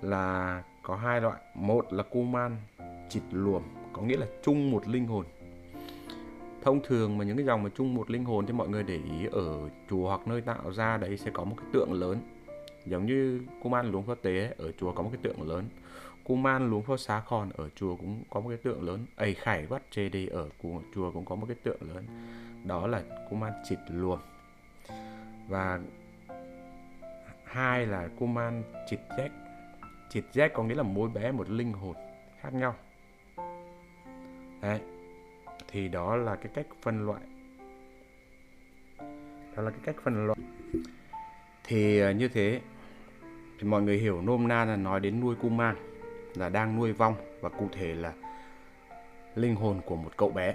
là 0.00 0.62
có 0.86 0.96
hai 0.96 1.20
loại. 1.20 1.40
Một 1.54 1.92
là 1.92 2.02
kuman, 2.02 2.56
chịt 3.08 3.22
luồm 3.30 3.62
có 3.92 4.02
nghĩa 4.02 4.16
là 4.16 4.26
chung 4.42 4.70
một 4.70 4.88
linh 4.88 5.06
hồn. 5.06 5.26
Thông 6.62 6.80
thường 6.84 7.18
mà 7.18 7.24
những 7.24 7.36
cái 7.36 7.46
dòng 7.46 7.62
mà 7.62 7.70
chung 7.76 7.94
một 7.94 8.10
linh 8.10 8.24
hồn 8.24 8.46
thì 8.46 8.52
mọi 8.52 8.68
người 8.68 8.82
để 8.82 8.94
ý 8.94 9.26
ở 9.32 9.68
chùa 9.90 10.08
hoặc 10.08 10.28
nơi 10.28 10.40
tạo 10.40 10.72
ra 10.72 10.96
đấy 10.96 11.16
sẽ 11.16 11.30
có 11.30 11.44
một 11.44 11.54
cái 11.58 11.66
tượng 11.72 11.92
lớn. 11.92 12.18
Giống 12.86 13.06
như 13.06 13.40
kuman 13.62 13.90
luống 13.90 14.02
phó 14.02 14.14
tế 14.14 14.54
ở 14.58 14.72
chùa 14.72 14.92
có 14.92 15.02
một 15.02 15.10
cái 15.12 15.20
tượng 15.22 15.48
lớn. 15.48 15.68
Kuman 16.24 16.70
luống 16.70 16.82
phó 16.82 16.96
xá 16.96 17.22
còn 17.28 17.50
ở 17.50 17.68
chùa 17.68 17.96
cũng 17.96 18.22
có 18.30 18.40
một 18.40 18.48
cái 18.48 18.58
tượng 18.58 18.82
lớn. 18.82 19.06
Ầy 19.16 19.34
khải 19.34 19.66
vắt 19.66 19.82
chê 19.90 20.08
đi 20.08 20.26
ở 20.26 20.48
chùa 20.94 21.10
cũng 21.12 21.24
có 21.24 21.34
một 21.34 21.46
cái 21.46 21.56
tượng 21.62 21.80
lớn. 21.80 22.04
Đó 22.64 22.86
là 22.86 23.02
kuman 23.30 23.52
chịt 23.68 23.78
luồm 23.88 24.18
và 25.48 25.80
hai 27.44 27.86
là 27.86 28.08
kuman 28.18 28.62
chịt 28.86 29.00
dách 29.18 29.32
Chịt 30.08 30.24
giác 30.32 30.52
có 30.54 30.62
nghĩa 30.62 30.74
là 30.74 30.82
mỗi 30.82 31.08
bé 31.08 31.32
một 31.32 31.50
linh 31.50 31.72
hồn 31.72 31.96
khác 32.40 32.54
nhau. 32.54 32.74
Đấy. 34.62 34.80
Thì 35.68 35.88
đó 35.88 36.16
là 36.16 36.36
cái 36.36 36.52
cách 36.54 36.66
phân 36.82 37.06
loại. 37.06 37.22
Đó 39.56 39.62
là 39.62 39.70
cái 39.70 39.80
cách 39.84 39.96
phân 40.04 40.26
loại. 40.26 40.38
Thì 41.64 42.00
ờ, 42.00 42.10
như 42.10 42.28
thế, 42.28 42.60
thì 43.58 43.68
mọi 43.68 43.82
người 43.82 43.98
hiểu 43.98 44.22
nôm 44.22 44.48
na 44.48 44.64
là 44.64 44.76
nói 44.76 45.00
đến 45.00 45.20
nuôi 45.20 45.34
cung 45.42 45.56
mang, 45.56 45.76
là 46.34 46.48
đang 46.48 46.76
nuôi 46.76 46.92
vong, 46.92 47.14
và 47.40 47.48
cụ 47.48 47.68
thể 47.72 47.94
là 47.94 48.12
linh 49.34 49.56
hồn 49.56 49.80
của 49.86 49.96
một 49.96 50.16
cậu 50.16 50.30
bé, 50.30 50.54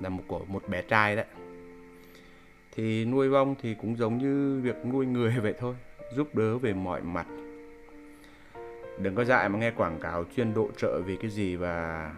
là 0.00 0.08
một 0.08 0.22
của 0.28 0.44
một 0.48 0.68
bé 0.68 0.82
trai 0.82 1.16
đấy 1.16 1.26
thì 2.76 3.04
nuôi 3.04 3.28
vong 3.28 3.54
thì 3.62 3.74
cũng 3.74 3.96
giống 3.96 4.18
như 4.18 4.60
việc 4.62 4.86
nuôi 4.86 5.06
người 5.06 5.34
vậy 5.42 5.54
thôi, 5.58 5.74
giúp 6.16 6.34
đỡ 6.34 6.58
về 6.58 6.72
mọi 6.72 7.02
mặt 7.02 7.26
đừng 8.98 9.14
có 9.14 9.24
dại 9.24 9.48
mà 9.48 9.58
nghe 9.58 9.70
quảng 9.70 9.98
cáo 10.00 10.24
chuyên 10.36 10.54
độ 10.54 10.68
trợ 10.76 11.00
vì 11.00 11.16
cái 11.16 11.30
gì 11.30 11.56
và 11.56 12.10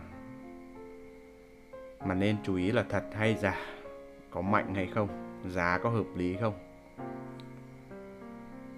mà 2.06 2.14
nên 2.14 2.36
chú 2.44 2.56
ý 2.56 2.72
là 2.72 2.84
thật 2.88 3.04
hay 3.12 3.34
giả, 3.34 3.56
có 4.30 4.40
mạnh 4.40 4.74
hay 4.74 4.86
không, 4.86 5.08
giá 5.48 5.78
có 5.78 5.90
hợp 5.90 6.06
lý 6.16 6.36
không. 6.40 6.54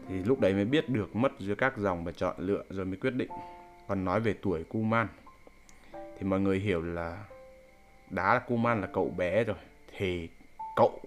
Thì 0.09 0.23
lúc 0.25 0.41
đấy 0.41 0.53
mới 0.53 0.65
biết 0.65 0.89
được 0.89 1.17
mất 1.17 1.33
giữa 1.39 1.55
các 1.55 1.77
dòng 1.77 2.05
và 2.05 2.13
chọn 2.13 2.35
lựa 2.39 2.65
rồi 2.71 2.87
mới 2.87 2.97
quyết 2.97 3.15
định. 3.15 3.31
Còn 3.89 4.05
nói 4.05 4.21
về 4.21 4.35
tuổi 4.43 4.65
Kuman, 4.65 5.07
thì 5.93 6.23
mọi 6.23 6.41
người 6.41 6.59
hiểu 6.59 6.83
là 6.83 7.25
đá 8.11 8.35
là 8.35 8.41
Kuman 8.41 8.81
là 8.81 8.87
cậu 8.93 9.15
bé 9.17 9.45
rồi. 9.45 9.57
Thì 9.97 10.29
cậu, 10.77 11.01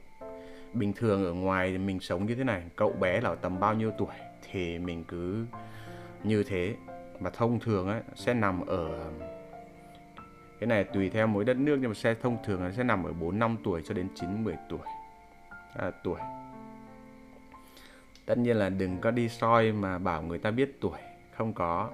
bình 0.73 0.93
thường 0.93 1.25
ở 1.25 1.33
ngoài 1.33 1.77
mình 1.77 2.00
sống 2.00 2.25
như 2.25 2.35
thế 2.35 2.43
này, 2.43 2.63
cậu 2.75 2.91
bé 2.91 3.21
là 3.21 3.35
tầm 3.35 3.59
bao 3.59 3.73
nhiêu 3.73 3.91
tuổi 3.97 4.15
thì 4.51 4.79
mình 4.79 5.03
cứ 5.07 5.45
như 6.23 6.43
thế 6.43 6.75
và 7.19 7.29
thông 7.29 7.59
thường 7.59 7.87
ấy, 7.87 8.01
sẽ 8.15 8.33
nằm 8.33 8.65
ở 8.65 9.11
cái 10.59 10.67
này 10.67 10.83
tùy 10.83 11.09
theo 11.09 11.27
mỗi 11.27 11.45
đất 11.45 11.57
nước 11.57 11.77
nhưng 11.81 11.89
mà 11.89 11.93
sẽ 11.93 12.13
thông 12.13 12.37
thường 12.43 12.71
sẽ 12.77 12.83
nằm 12.83 13.03
ở 13.03 13.13
4 13.13 13.39
5 13.39 13.57
tuổi 13.63 13.81
cho 13.85 13.93
đến 13.93 14.07
9 14.15 14.43
10 14.43 14.55
tuổi. 14.69 14.79
À, 15.75 15.91
tuổi. 16.03 16.19
Tất 18.25 18.37
nhiên 18.37 18.57
là 18.57 18.69
đừng 18.69 18.97
có 19.01 19.11
đi 19.11 19.29
soi 19.29 19.71
mà 19.71 19.97
bảo 19.97 20.21
người 20.21 20.39
ta 20.39 20.51
biết 20.51 20.77
tuổi, 20.81 20.99
không 21.37 21.53
có. 21.53 21.89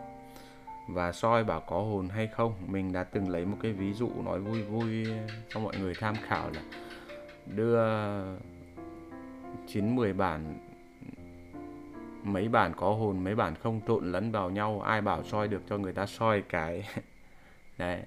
Và 0.87 1.11
soi 1.11 1.43
bảo 1.43 1.61
có 1.61 1.81
hồn 1.81 2.09
hay 2.09 2.27
không, 2.27 2.53
mình 2.67 2.93
đã 2.93 3.03
từng 3.03 3.29
lấy 3.29 3.45
một 3.45 3.57
cái 3.61 3.71
ví 3.71 3.93
dụ 3.93 4.09
nói 4.25 4.39
vui 4.39 4.63
vui 4.63 5.07
cho 5.49 5.59
mọi 5.59 5.77
người 5.77 5.93
tham 5.99 6.15
khảo 6.27 6.49
là 6.49 6.61
đưa 7.45 7.79
9 9.67 9.95
10 9.95 10.13
bản 10.13 10.68
mấy 12.23 12.47
bản 12.47 12.73
có 12.77 12.89
hồn, 12.93 13.23
mấy 13.23 13.35
bản 13.35 13.55
không 13.55 13.81
trộn 13.87 14.11
lẫn 14.11 14.31
vào 14.31 14.49
nhau, 14.49 14.81
ai 14.81 15.01
bảo 15.01 15.23
soi 15.23 15.47
được 15.47 15.61
cho 15.69 15.77
người 15.77 15.93
ta 15.93 16.05
soi 16.05 16.41
cái. 16.49 16.87
Đấy. 17.77 18.01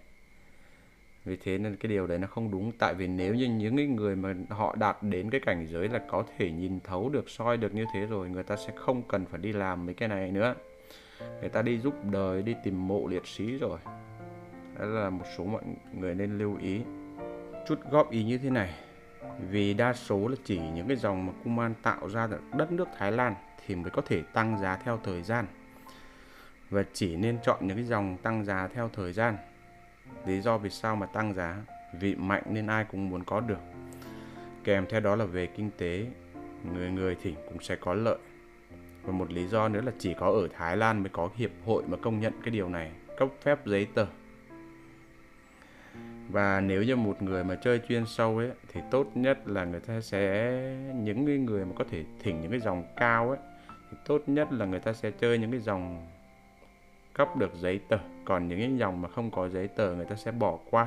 Vì 1.25 1.37
thế 1.37 1.59
nên 1.59 1.77
cái 1.77 1.89
điều 1.89 2.07
đấy 2.07 2.19
nó 2.19 2.27
không 2.27 2.51
đúng. 2.51 2.73
Tại 2.79 2.95
vì 2.95 3.07
nếu 3.07 3.35
như 3.35 3.47
những 3.47 3.77
cái 3.77 3.87
người 3.87 4.17
mà 4.17 4.35
họ 4.49 4.77
đạt 4.79 4.97
đến 5.03 5.31
cái 5.31 5.41
cảnh 5.41 5.67
giới 5.71 5.89
là 5.89 6.01
có 6.09 6.25
thể 6.39 6.51
nhìn 6.51 6.81
thấu 6.81 7.09
được, 7.09 7.31
soi 7.31 7.57
được 7.57 7.75
như 7.75 7.87
thế 7.95 8.07
rồi, 8.07 8.29
người 8.29 8.43
ta 8.43 8.57
sẽ 8.57 8.73
không 8.77 9.03
cần 9.03 9.27
phải 9.27 9.41
đi 9.41 9.53
làm 9.53 9.87
mấy 9.87 9.95
cái 9.95 10.09
này 10.09 10.31
nữa. 10.31 10.55
Người 11.41 11.49
ta 11.49 11.63
đi 11.63 11.79
giúp 11.79 11.95
đời, 12.11 12.43
đi 12.43 12.55
tìm 12.65 12.89
mộ 12.89 13.09
liệt 13.09 13.27
sĩ 13.27 13.59
rồi. 13.59 13.79
Đó 14.79 14.85
là 14.85 15.11
một 15.11 15.25
số 15.37 15.45
mọi 15.45 15.63
người 15.99 16.15
nên 16.15 16.39
lưu 16.39 16.57
ý. 16.61 16.81
Chút 17.69 17.79
góp 17.91 18.11
ý 18.11 18.25
như 18.25 18.39
thế 18.39 18.51
này. 18.51 18.75
Vì 19.51 19.75
đa 19.75 19.93
số 19.93 20.29
là 20.29 20.37
chỉ 20.45 20.59
những 20.59 20.89
cái 20.89 20.97
dòng 20.97 21.27
mà 21.27 21.33
Kuman 21.45 21.75
tạo 21.83 22.09
ra 22.09 22.23
ở 22.23 22.39
đất 22.57 22.73
nước 22.73 22.89
Thái 22.99 23.13
Lan 23.13 23.35
thì 23.67 23.75
mới 23.75 23.91
có 23.91 24.03
thể 24.07 24.23
tăng 24.33 24.59
giá 24.59 24.77
theo 24.77 25.01
thời 25.05 25.23
gian. 25.23 25.47
Và 26.71 26.85
chỉ 26.93 27.17
nên 27.17 27.39
chọn 27.43 27.67
những 27.67 27.77
cái 27.77 27.85
dòng 27.85 28.17
tăng 28.23 28.45
giá 28.45 28.69
theo 28.75 28.91
thời 28.93 29.13
gian. 29.13 29.37
Lý 30.27 30.41
do 30.41 30.59
vì 30.59 30.71
sao 30.71 30.97
mà 30.97 31.07
tăng 31.07 31.35
giá? 31.35 31.63
Vì 32.01 32.15
mạnh 32.15 32.43
nên 32.51 32.67
ai 32.67 32.85
cũng 32.85 33.11
muốn 33.11 33.25
có 33.25 33.41
được. 33.41 33.61
Kèm 34.65 34.87
theo 34.91 35.01
đó 35.01 35.17
là 35.17 35.25
về 35.25 35.47
kinh 35.47 35.71
tế, 35.79 36.07
người 36.73 36.91
người 36.91 37.15
thỉnh 37.15 37.35
cũng 37.49 37.63
sẽ 37.63 37.77
có 37.77 37.95
lợi. 37.95 38.19
Và 39.03 39.13
một 39.13 39.33
lý 39.33 39.47
do 39.47 39.69
nữa 39.69 39.81
là 39.81 39.93
chỉ 39.99 40.15
có 40.21 40.27
ở 40.27 40.49
Thái 40.57 40.77
Lan 40.77 41.03
mới 41.03 41.09
có 41.09 41.31
hiệp 41.37 41.51
hội 41.67 41.83
mà 41.87 41.97
công 41.97 42.21
nhận 42.21 42.33
cái 42.43 42.51
điều 42.51 42.69
này, 42.69 42.93
cấp 43.19 43.29
phép 43.43 43.67
giấy 43.67 43.87
tờ. 43.95 44.07
Và 46.29 46.61
nếu 46.61 46.83
như 46.83 46.97
một 46.97 47.23
người 47.23 47.45
mà 47.45 47.55
chơi 47.55 47.81
chuyên 47.89 48.07
sâu 48.07 48.39
ấy, 48.39 48.51
thì 48.73 48.81
tốt 48.91 49.11
nhất 49.15 49.39
là 49.47 49.65
người 49.65 49.81
ta 49.81 50.01
sẽ, 50.01 50.53
những 50.95 51.27
cái 51.27 51.39
người 51.39 51.65
mà 51.65 51.73
có 51.79 51.85
thể 51.91 52.05
thỉnh 52.23 52.41
những 52.41 52.51
cái 52.51 52.61
dòng 52.61 52.85
cao 52.97 53.31
ấy 53.31 53.39
thì 53.93 53.99
tốt 54.07 54.23
nhất 54.27 54.53
là 54.53 54.67
người 54.67 54.81
ta 54.81 54.93
sẽ 54.93 55.11
chơi 55.11 55.39
những 55.39 55.51
cái 55.51 55.61
dòng 55.61 56.07
cấp 57.13 57.37
được 57.37 57.51
giấy 57.55 57.81
tờ. 57.89 57.97
Còn 58.25 58.49
những 58.49 58.59
cái 58.59 58.77
dòng 58.77 59.03
mà 59.03 59.09
không 59.09 59.31
có 59.31 59.49
giấy 59.49 59.69
tờ, 59.69 59.95
người 59.95 60.05
ta 60.05 60.17
sẽ 60.17 60.33
bỏ 60.33 60.59
qua. 60.71 60.87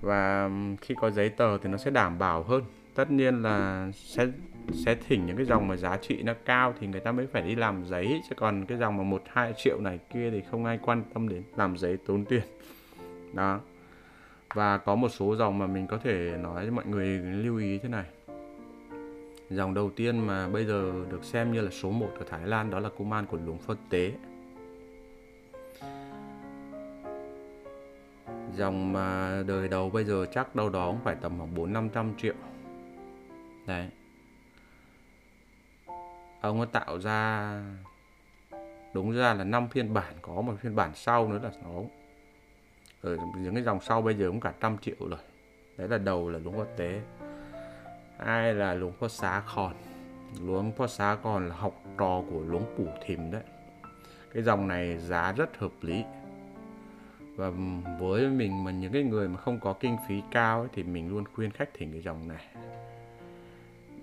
Và 0.00 0.50
khi 0.80 0.94
có 1.00 1.10
giấy 1.10 1.28
tờ 1.28 1.58
thì 1.58 1.68
nó 1.68 1.76
sẽ 1.76 1.90
đảm 1.90 2.18
bảo 2.18 2.42
hơn. 2.42 2.64
Tất 2.94 3.10
nhiên 3.10 3.42
là 3.42 3.88
sẽ 3.94 4.26
sẽ 4.72 4.94
thỉnh 4.94 5.26
những 5.26 5.36
cái 5.36 5.46
dòng 5.46 5.68
mà 5.68 5.76
giá 5.76 5.96
trị 5.96 6.22
nó 6.22 6.32
cao 6.44 6.74
thì 6.80 6.86
người 6.86 7.00
ta 7.00 7.12
mới 7.12 7.26
phải 7.26 7.42
đi 7.42 7.54
làm 7.54 7.84
giấy. 7.84 8.20
Chứ 8.28 8.34
còn 8.34 8.64
cái 8.64 8.78
dòng 8.78 8.96
mà 8.96 9.02
một, 9.02 9.22
hai 9.32 9.52
triệu 9.56 9.80
này 9.80 9.98
kia 10.12 10.30
thì 10.30 10.42
không 10.50 10.64
ai 10.64 10.78
quan 10.82 11.02
tâm 11.14 11.28
đến 11.28 11.42
làm 11.56 11.76
giấy 11.76 11.96
tốn 12.06 12.24
tiền. 12.24 12.42
Đó. 13.34 13.60
Và 14.54 14.78
có 14.78 14.94
một 14.94 15.08
số 15.08 15.36
dòng 15.36 15.58
mà 15.58 15.66
mình 15.66 15.86
có 15.86 15.98
thể 15.98 16.36
nói 16.42 16.66
cho 16.66 16.72
mọi 16.72 16.86
người 16.86 17.06
lưu 17.18 17.58
ý 17.58 17.78
thế 17.78 17.88
này. 17.88 18.04
Dòng 19.50 19.74
đầu 19.74 19.90
tiên 19.90 20.26
mà 20.26 20.48
bây 20.48 20.64
giờ 20.64 20.92
được 21.10 21.24
xem 21.24 21.52
như 21.52 21.60
là 21.60 21.70
số 21.70 21.90
1 21.90 22.10
ở 22.18 22.24
Thái 22.30 22.46
Lan 22.46 22.70
đó 22.70 22.78
là 22.78 22.88
Kuman 22.88 23.26
của 23.26 23.38
Luống 23.46 23.58
Phật 23.58 23.78
Tế. 23.90 24.12
Dòng 28.54 28.92
mà 28.92 29.42
đời 29.46 29.68
đầu 29.68 29.90
bây 29.90 30.04
giờ 30.04 30.26
chắc 30.32 30.56
đâu 30.56 30.68
đó 30.68 30.90
cũng 30.90 31.00
phải 31.04 31.16
tầm 31.20 31.38
khoảng 31.38 31.54
4 31.54 31.72
500 31.72 32.12
triệu. 32.18 32.34
Đấy. 33.66 33.88
Ông 36.40 36.58
ấy 36.58 36.66
tạo 36.72 37.00
ra, 37.00 37.52
đúng 38.94 39.12
ra 39.12 39.34
là 39.34 39.44
5 39.44 39.68
phiên 39.68 39.94
bản, 39.94 40.14
có 40.22 40.40
một 40.40 40.54
phiên 40.60 40.76
bản 40.76 40.90
sau 40.94 41.28
nữa 41.28 41.40
là 41.42 41.50
nó, 41.64 41.80
ở 43.02 43.16
những 43.36 43.54
cái 43.54 43.62
dòng 43.62 43.80
sau 43.80 44.02
bây 44.02 44.14
giờ 44.14 44.26
cũng 44.28 44.40
cả 44.40 44.54
trăm 44.60 44.78
triệu 44.78 44.96
rồi. 44.98 45.20
Đấy 45.76 45.88
là 45.88 45.98
đầu 45.98 46.30
là 46.30 46.38
đúng 46.44 46.58
quốc 46.58 46.68
Tế 46.76 47.00
ai 48.18 48.54
là 48.54 48.74
luống 48.74 48.92
phó 48.92 49.08
xá 49.08 49.40
khòn 49.40 49.72
luống 50.46 50.72
phó 50.72 50.86
xá 50.86 51.16
còn 51.22 51.48
là 51.48 51.54
học 51.54 51.82
trò 51.98 52.22
của 52.30 52.40
luống 52.40 52.64
phủ 52.76 52.86
thìm 53.04 53.30
đấy. 53.30 53.42
Cái 54.34 54.42
dòng 54.42 54.68
này 54.68 54.98
giá 54.98 55.32
rất 55.32 55.58
hợp 55.58 55.72
lý. 55.80 56.04
Và 57.36 57.50
với 58.00 58.28
mình 58.28 58.64
mà 58.64 58.70
những 58.70 58.92
cái 58.92 59.02
người 59.02 59.28
mà 59.28 59.36
không 59.36 59.60
có 59.60 59.72
kinh 59.72 59.96
phí 60.08 60.22
cao 60.30 60.60
ấy, 60.60 60.68
thì 60.74 60.82
mình 60.82 61.08
luôn 61.08 61.24
khuyên 61.34 61.50
khách 61.50 61.68
thỉnh 61.74 61.92
cái 61.92 62.00
dòng 62.00 62.28
này. 62.28 62.44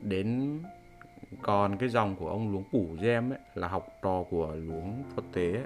Đến 0.02 0.60
còn 1.42 1.78
cái 1.78 1.90
dòng 1.90 2.16
của 2.16 2.30
ông 2.30 2.52
luống 2.52 2.64
phủ 2.72 2.88
gem 3.02 3.30
ấy 3.30 3.40
là 3.56 3.68
học 3.68 3.88
trò 4.02 4.24
của 4.30 4.56
luống 4.56 5.04
phó 5.16 5.22
tế 5.34 5.52
ấy. 5.52 5.66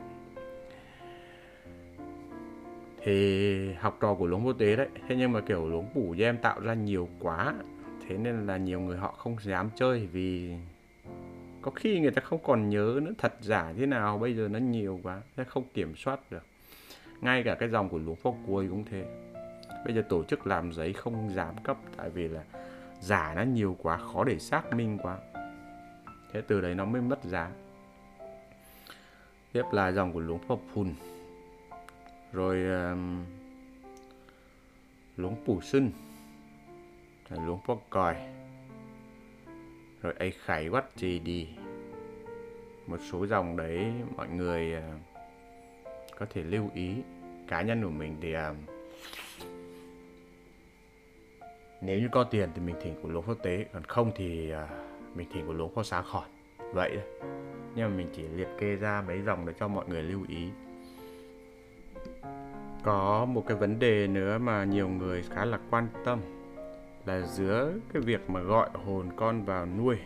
thì 3.03 3.73
học 3.73 3.97
trò 4.01 4.13
của 4.13 4.27
luống 4.27 4.45
phó 4.45 4.53
tế 4.53 4.75
đấy 4.75 4.87
thế 5.07 5.15
nhưng 5.15 5.31
mà 5.31 5.41
kiểu 5.41 5.69
luống 5.69 5.89
phủ 5.93 6.13
gem 6.17 6.37
tạo 6.37 6.59
ra 6.59 6.73
nhiều 6.73 7.09
quá 7.19 7.53
thế 8.09 8.17
nên 8.17 8.47
là 8.47 8.57
nhiều 8.57 8.79
người 8.79 8.97
họ 8.97 9.11
không 9.11 9.35
dám 9.43 9.69
chơi 9.75 10.07
vì 10.11 10.55
có 11.61 11.71
khi 11.71 11.99
người 11.99 12.11
ta 12.11 12.21
không 12.21 12.39
còn 12.43 12.69
nhớ 12.69 12.99
nữa 13.03 13.11
thật 13.17 13.33
giả 13.41 13.73
thế 13.77 13.85
nào 13.85 14.17
bây 14.17 14.35
giờ 14.35 14.47
nó 14.47 14.59
nhiều 14.59 14.99
quá 15.03 15.21
sẽ 15.37 15.43
không 15.43 15.63
kiểm 15.73 15.95
soát 15.95 16.19
được. 16.31 16.43
Ngay 17.21 17.43
cả 17.43 17.55
cái 17.55 17.69
dòng 17.69 17.89
của 17.89 17.97
lũ 17.97 18.15
phó 18.15 18.33
cuối 18.47 18.67
cũng 18.69 18.85
thế. 18.85 19.05
Bây 19.85 19.95
giờ 19.95 20.01
tổ 20.09 20.23
chức 20.23 20.47
làm 20.47 20.73
giấy 20.73 20.93
không 20.93 21.33
dám 21.35 21.55
cấp 21.63 21.77
tại 21.97 22.09
vì 22.09 22.27
là 22.27 22.43
giả 22.99 23.33
nó 23.35 23.41
nhiều 23.41 23.77
quá 23.81 23.97
khó 23.97 24.23
để 24.23 24.39
xác 24.39 24.73
minh 24.73 24.97
quá. 25.01 25.17
Thế 26.31 26.41
từ 26.47 26.61
đấy 26.61 26.75
nó 26.75 26.85
mới 26.85 27.01
mất 27.01 27.23
giá. 27.23 27.51
Tiếp 29.53 29.63
là 29.71 29.91
dòng 29.91 30.13
của 30.13 30.19
luống 30.19 30.39
phó 30.39 30.57
phùn 30.73 30.93
rồi 32.33 32.63
um, 32.89 33.25
luống 35.17 35.35
phủ 35.45 35.61
sưng 35.61 35.91
rồi 37.29 37.45
luống 37.45 37.59
phó 37.61 37.77
còi 37.89 38.15
rồi 40.01 40.13
ấy 40.19 40.33
khải 40.45 40.67
quát 40.67 40.85
gì 40.95 41.19
đi. 41.19 41.47
Một 42.87 42.97
số 43.11 43.27
dòng 43.27 43.57
đấy 43.57 43.91
mọi 44.15 44.27
người 44.29 44.73
à, 44.73 44.99
có 46.17 46.25
thể 46.29 46.43
lưu 46.43 46.69
ý. 46.73 46.95
Cá 47.47 47.61
nhân 47.61 47.83
của 47.83 47.89
mình 47.89 48.17
thì 48.21 48.33
à, 48.33 48.53
nếu 51.81 51.99
như 51.99 52.07
có 52.11 52.23
tiền 52.23 52.49
thì 52.55 52.61
mình 52.61 52.75
thỉnh 52.81 52.95
của 53.01 53.09
luống 53.09 53.25
quốc 53.27 53.37
tế. 53.43 53.65
Còn 53.73 53.83
không 53.83 54.11
thì 54.15 54.51
à, 54.51 54.67
mình 55.15 55.27
thỉnh 55.33 55.47
của 55.47 55.53
luống 55.53 55.73
phó 55.75 55.83
xá 55.83 56.01
khỏi. 56.01 56.27
Vậy 56.73 56.91
thôi. 56.95 57.29
Nhưng 57.75 57.89
mà 57.89 57.97
mình 57.97 58.09
chỉ 58.15 58.23
liệt 58.23 58.47
kê 58.59 58.75
ra 58.75 59.03
mấy 59.07 59.21
dòng 59.21 59.45
để 59.45 59.53
cho 59.59 59.67
mọi 59.67 59.85
người 59.87 60.03
lưu 60.03 60.25
ý. 60.27 60.49
Có 62.83 63.25
một 63.25 63.43
cái 63.47 63.57
vấn 63.57 63.79
đề 63.79 64.07
nữa 64.07 64.37
mà 64.37 64.63
nhiều 64.63 64.89
người 64.89 65.23
khá 65.29 65.45
là 65.45 65.59
quan 65.69 65.87
tâm 66.05 66.19
là 67.05 67.21
giữa 67.21 67.73
cái 67.93 68.01
việc 68.01 68.29
mà 68.29 68.39
gọi 68.39 68.69
hồn 68.73 69.09
con 69.15 69.45
vào 69.45 69.65
nuôi 69.65 69.97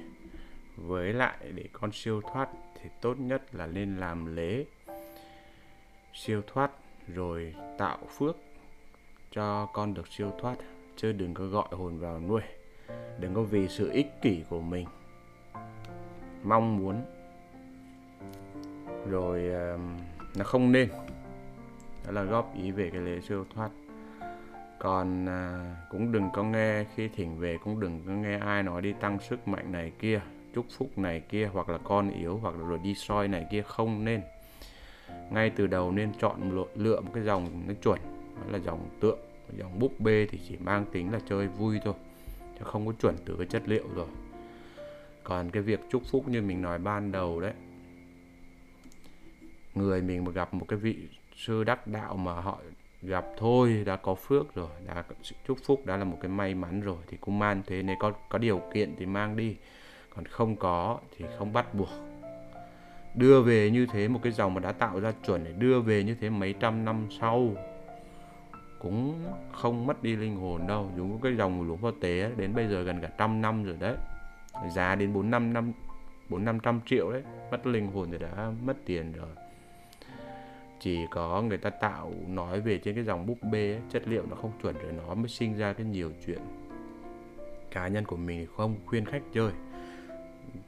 với 0.77 1.13
lại 1.13 1.37
để 1.55 1.63
con 1.71 1.91
siêu 1.91 2.21
thoát 2.21 2.49
thì 2.81 2.89
tốt 3.01 3.19
nhất 3.19 3.55
là 3.55 3.67
nên 3.67 3.97
làm 3.97 4.35
lễ 4.35 4.65
siêu 6.13 6.41
thoát 6.47 6.71
rồi 7.07 7.55
tạo 7.77 7.97
phước 8.17 8.37
cho 9.33 9.65
con 9.65 9.93
được 9.93 10.07
siêu 10.07 10.31
thoát, 10.41 10.55
chứ 10.95 11.11
đừng 11.11 11.33
có 11.33 11.45
gọi 11.45 11.67
hồn 11.71 11.99
vào 11.99 12.19
nuôi. 12.19 12.41
Đừng 13.19 13.33
có 13.33 13.41
vì 13.41 13.67
sự 13.67 13.89
ích 13.91 14.07
kỷ 14.21 14.43
của 14.49 14.61
mình 14.61 14.87
mong 16.43 16.77
muốn. 16.77 17.01
Rồi 19.09 19.49
ờ, 19.49 19.77
nó 20.35 20.43
không 20.43 20.71
nên. 20.71 20.89
Đó 22.05 22.11
là 22.11 22.23
góp 22.23 22.55
ý 22.55 22.71
về 22.71 22.89
cái 22.89 23.01
lễ 23.01 23.19
siêu 23.27 23.45
thoát 23.55 23.69
còn 24.83 25.25
à, 25.29 25.75
cũng 25.89 26.11
đừng 26.11 26.29
có 26.33 26.43
nghe 26.43 26.85
khi 26.95 27.07
thỉnh 27.07 27.39
về 27.39 27.57
cũng 27.63 27.79
đừng 27.79 28.01
có 28.07 28.11
nghe 28.11 28.37
ai 28.37 28.63
nói 28.63 28.81
đi 28.81 28.93
tăng 28.93 29.19
sức 29.19 29.47
mạnh 29.47 29.71
này 29.71 29.91
kia 29.99 30.21
chúc 30.55 30.65
phúc 30.77 30.97
này 30.97 31.19
kia 31.19 31.49
hoặc 31.53 31.69
là 31.69 31.77
con 31.77 32.09
yếu 32.09 32.37
hoặc 32.37 32.55
là 32.55 32.67
rồi 32.67 32.79
đi 32.83 32.95
soi 32.95 33.27
này 33.27 33.45
kia 33.51 33.61
không 33.61 34.05
nên. 34.05 34.21
Ngay 35.31 35.49
từ 35.49 35.67
đầu 35.67 35.91
nên 35.91 36.11
chọn 36.19 36.65
lựa 36.75 37.01
một 37.01 37.11
cái 37.13 37.23
dòng 37.23 37.63
nó 37.67 37.73
chuẩn 37.83 37.99
đó 38.35 38.43
là 38.51 38.57
dòng 38.57 38.89
tượng 38.99 39.19
dòng 39.57 39.79
búp 39.79 39.99
bê 39.99 40.27
thì 40.31 40.39
chỉ 40.47 40.57
mang 40.57 40.85
tính 40.91 41.11
là 41.11 41.19
chơi 41.29 41.47
vui 41.47 41.79
thôi 41.83 41.93
chứ 42.59 42.63
không 42.63 42.87
có 42.87 42.93
chuẩn 43.01 43.15
từ 43.25 43.35
cái 43.37 43.47
chất 43.47 43.61
liệu 43.65 43.85
rồi. 43.95 44.07
Còn 45.23 45.49
cái 45.49 45.63
việc 45.63 45.79
chúc 45.91 46.01
phúc 46.11 46.27
như 46.27 46.41
mình 46.41 46.61
nói 46.61 46.79
ban 46.79 47.11
đầu 47.11 47.41
đấy 47.41 47.53
người 49.75 50.01
mình 50.01 50.25
mà 50.25 50.31
gặp 50.31 50.53
một 50.53 50.65
cái 50.67 50.79
vị 50.79 50.97
sư 51.35 51.63
đắc 51.63 51.87
đạo 51.87 52.17
mà 52.17 52.33
họ 52.33 52.59
gặp 53.05 53.25
thôi, 53.37 53.83
đã 53.85 53.95
có 53.95 54.15
phước 54.15 54.55
rồi, 54.55 54.69
đã 54.85 55.03
chúc 55.47 55.57
phúc, 55.65 55.85
đã 55.85 55.97
là 55.97 56.03
một 56.03 56.17
cái 56.21 56.29
may 56.29 56.55
mắn 56.55 56.81
rồi, 56.81 56.97
thì 57.07 57.17
cũng 57.17 57.39
mang 57.39 57.61
thế. 57.67 57.83
Nếu 57.83 57.95
có 57.99 58.11
có 58.29 58.37
điều 58.37 58.61
kiện 58.73 58.95
thì 58.97 59.05
mang 59.05 59.35
đi, 59.35 59.55
còn 60.15 60.25
không 60.25 60.55
có 60.55 60.99
thì 61.17 61.25
không 61.37 61.53
bắt 61.53 61.73
buộc. 61.73 61.89
Đưa 63.15 63.41
về 63.41 63.69
như 63.69 63.85
thế, 63.85 64.07
một 64.07 64.19
cái 64.23 64.31
dòng 64.31 64.53
mà 64.53 64.59
đã 64.59 64.71
tạo 64.71 64.99
ra 64.99 65.13
chuẩn 65.25 65.43
để 65.43 65.51
đưa 65.51 65.81
về 65.81 66.03
như 66.03 66.15
thế 66.21 66.29
mấy 66.29 66.53
trăm 66.53 66.85
năm 66.85 67.07
sau, 67.19 67.49
cũng 68.79 69.23
không 69.51 69.87
mất 69.87 70.03
đi 70.03 70.15
linh 70.15 70.35
hồn 70.35 70.67
đâu. 70.67 70.91
Dùng 70.97 71.21
cái 71.21 71.35
dòng 71.35 71.59
của 71.59 71.65
lũ 71.65 71.77
phó 71.81 71.91
tế 72.01 72.31
đến 72.37 72.55
bây 72.55 72.67
giờ 72.67 72.81
gần 72.81 73.01
cả 73.01 73.09
trăm 73.17 73.41
năm 73.41 73.63
rồi 73.63 73.77
đấy. 73.79 73.95
Giá 74.71 74.95
đến 74.95 75.13
bốn 75.13 75.31
năm 75.31 75.53
năm, 75.53 75.73
bốn 76.29 76.45
năm 76.45 76.59
trăm 76.59 76.79
triệu 76.85 77.11
đấy, 77.11 77.23
mất 77.51 77.67
linh 77.67 77.87
hồn 77.87 78.07
thì 78.11 78.17
đã 78.17 78.51
mất 78.63 78.77
tiền 78.85 79.13
rồi 79.13 79.29
chỉ 80.83 81.07
có 81.11 81.41
người 81.41 81.57
ta 81.57 81.69
tạo 81.69 82.13
nói 82.27 82.61
về 82.61 82.77
trên 82.77 82.95
cái 82.95 83.03
dòng 83.03 83.25
búp 83.25 83.37
bê 83.51 83.73
ấy, 83.73 83.81
chất 83.89 84.07
liệu 84.07 84.23
nó 84.29 84.35
không 84.35 84.51
chuẩn 84.61 84.75
rồi 84.83 84.91
nó 84.91 85.13
mới 85.13 85.27
sinh 85.27 85.57
ra 85.57 85.73
cái 85.73 85.85
nhiều 85.85 86.11
chuyện. 86.25 86.39
Cá 87.71 87.87
nhân 87.87 88.05
của 88.05 88.15
mình 88.15 88.39
thì 88.39 88.47
không 88.57 88.75
khuyên 88.85 89.05
khách 89.05 89.21
chơi. 89.33 89.51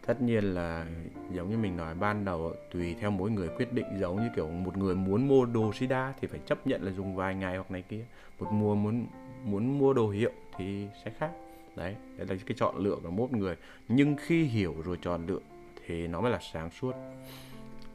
Tất 0.06 0.22
nhiên 0.22 0.44
là 0.44 0.86
giống 1.32 1.50
như 1.50 1.58
mình 1.58 1.78
nói 1.78 1.96
ban 1.96 2.26
đầu 2.26 2.54
tùy 2.74 2.96
theo 3.00 3.12
mỗi 3.12 3.32
người 3.32 3.50
quyết 3.58 3.74
định 3.74 3.86
giống 4.00 4.16
như 4.16 4.30
kiểu 4.36 4.48
một 4.48 4.78
người 4.78 4.96
muốn 4.96 5.28
mua 5.28 5.46
đồ 5.46 5.74
sida 5.74 6.14
thì 6.22 6.28
phải 6.28 6.40
chấp 6.46 6.68
nhận 6.68 6.84
là 6.84 6.92
dùng 6.92 7.16
vài 7.16 7.36
ngày 7.36 7.56
hoặc 7.56 7.72
này 7.72 7.82
kia. 7.82 8.06
Một 8.40 8.52
mua 8.52 8.76
muốn 8.76 9.06
muốn 9.44 9.80
mua 9.80 9.94
đồ 9.94 10.10
hiệu 10.10 10.32
thì 10.58 10.88
sẽ 11.06 11.12
khác. 11.20 11.32
Đấy 11.76 11.96
đấy 12.18 12.28
là 12.28 12.36
cái 12.46 12.56
chọn 12.58 12.78
lựa 12.78 12.96
của 13.04 13.12
mỗi 13.12 13.30
người. 13.32 13.56
Nhưng 13.88 14.16
khi 14.16 14.44
hiểu 14.44 14.76
rồi 14.86 14.98
chọn 15.02 15.26
lựa 15.28 15.42
thì 15.86 16.08
nó 16.08 16.22
mới 16.22 16.32
là 16.32 16.40
sáng 16.54 16.70
suốt 16.72 16.94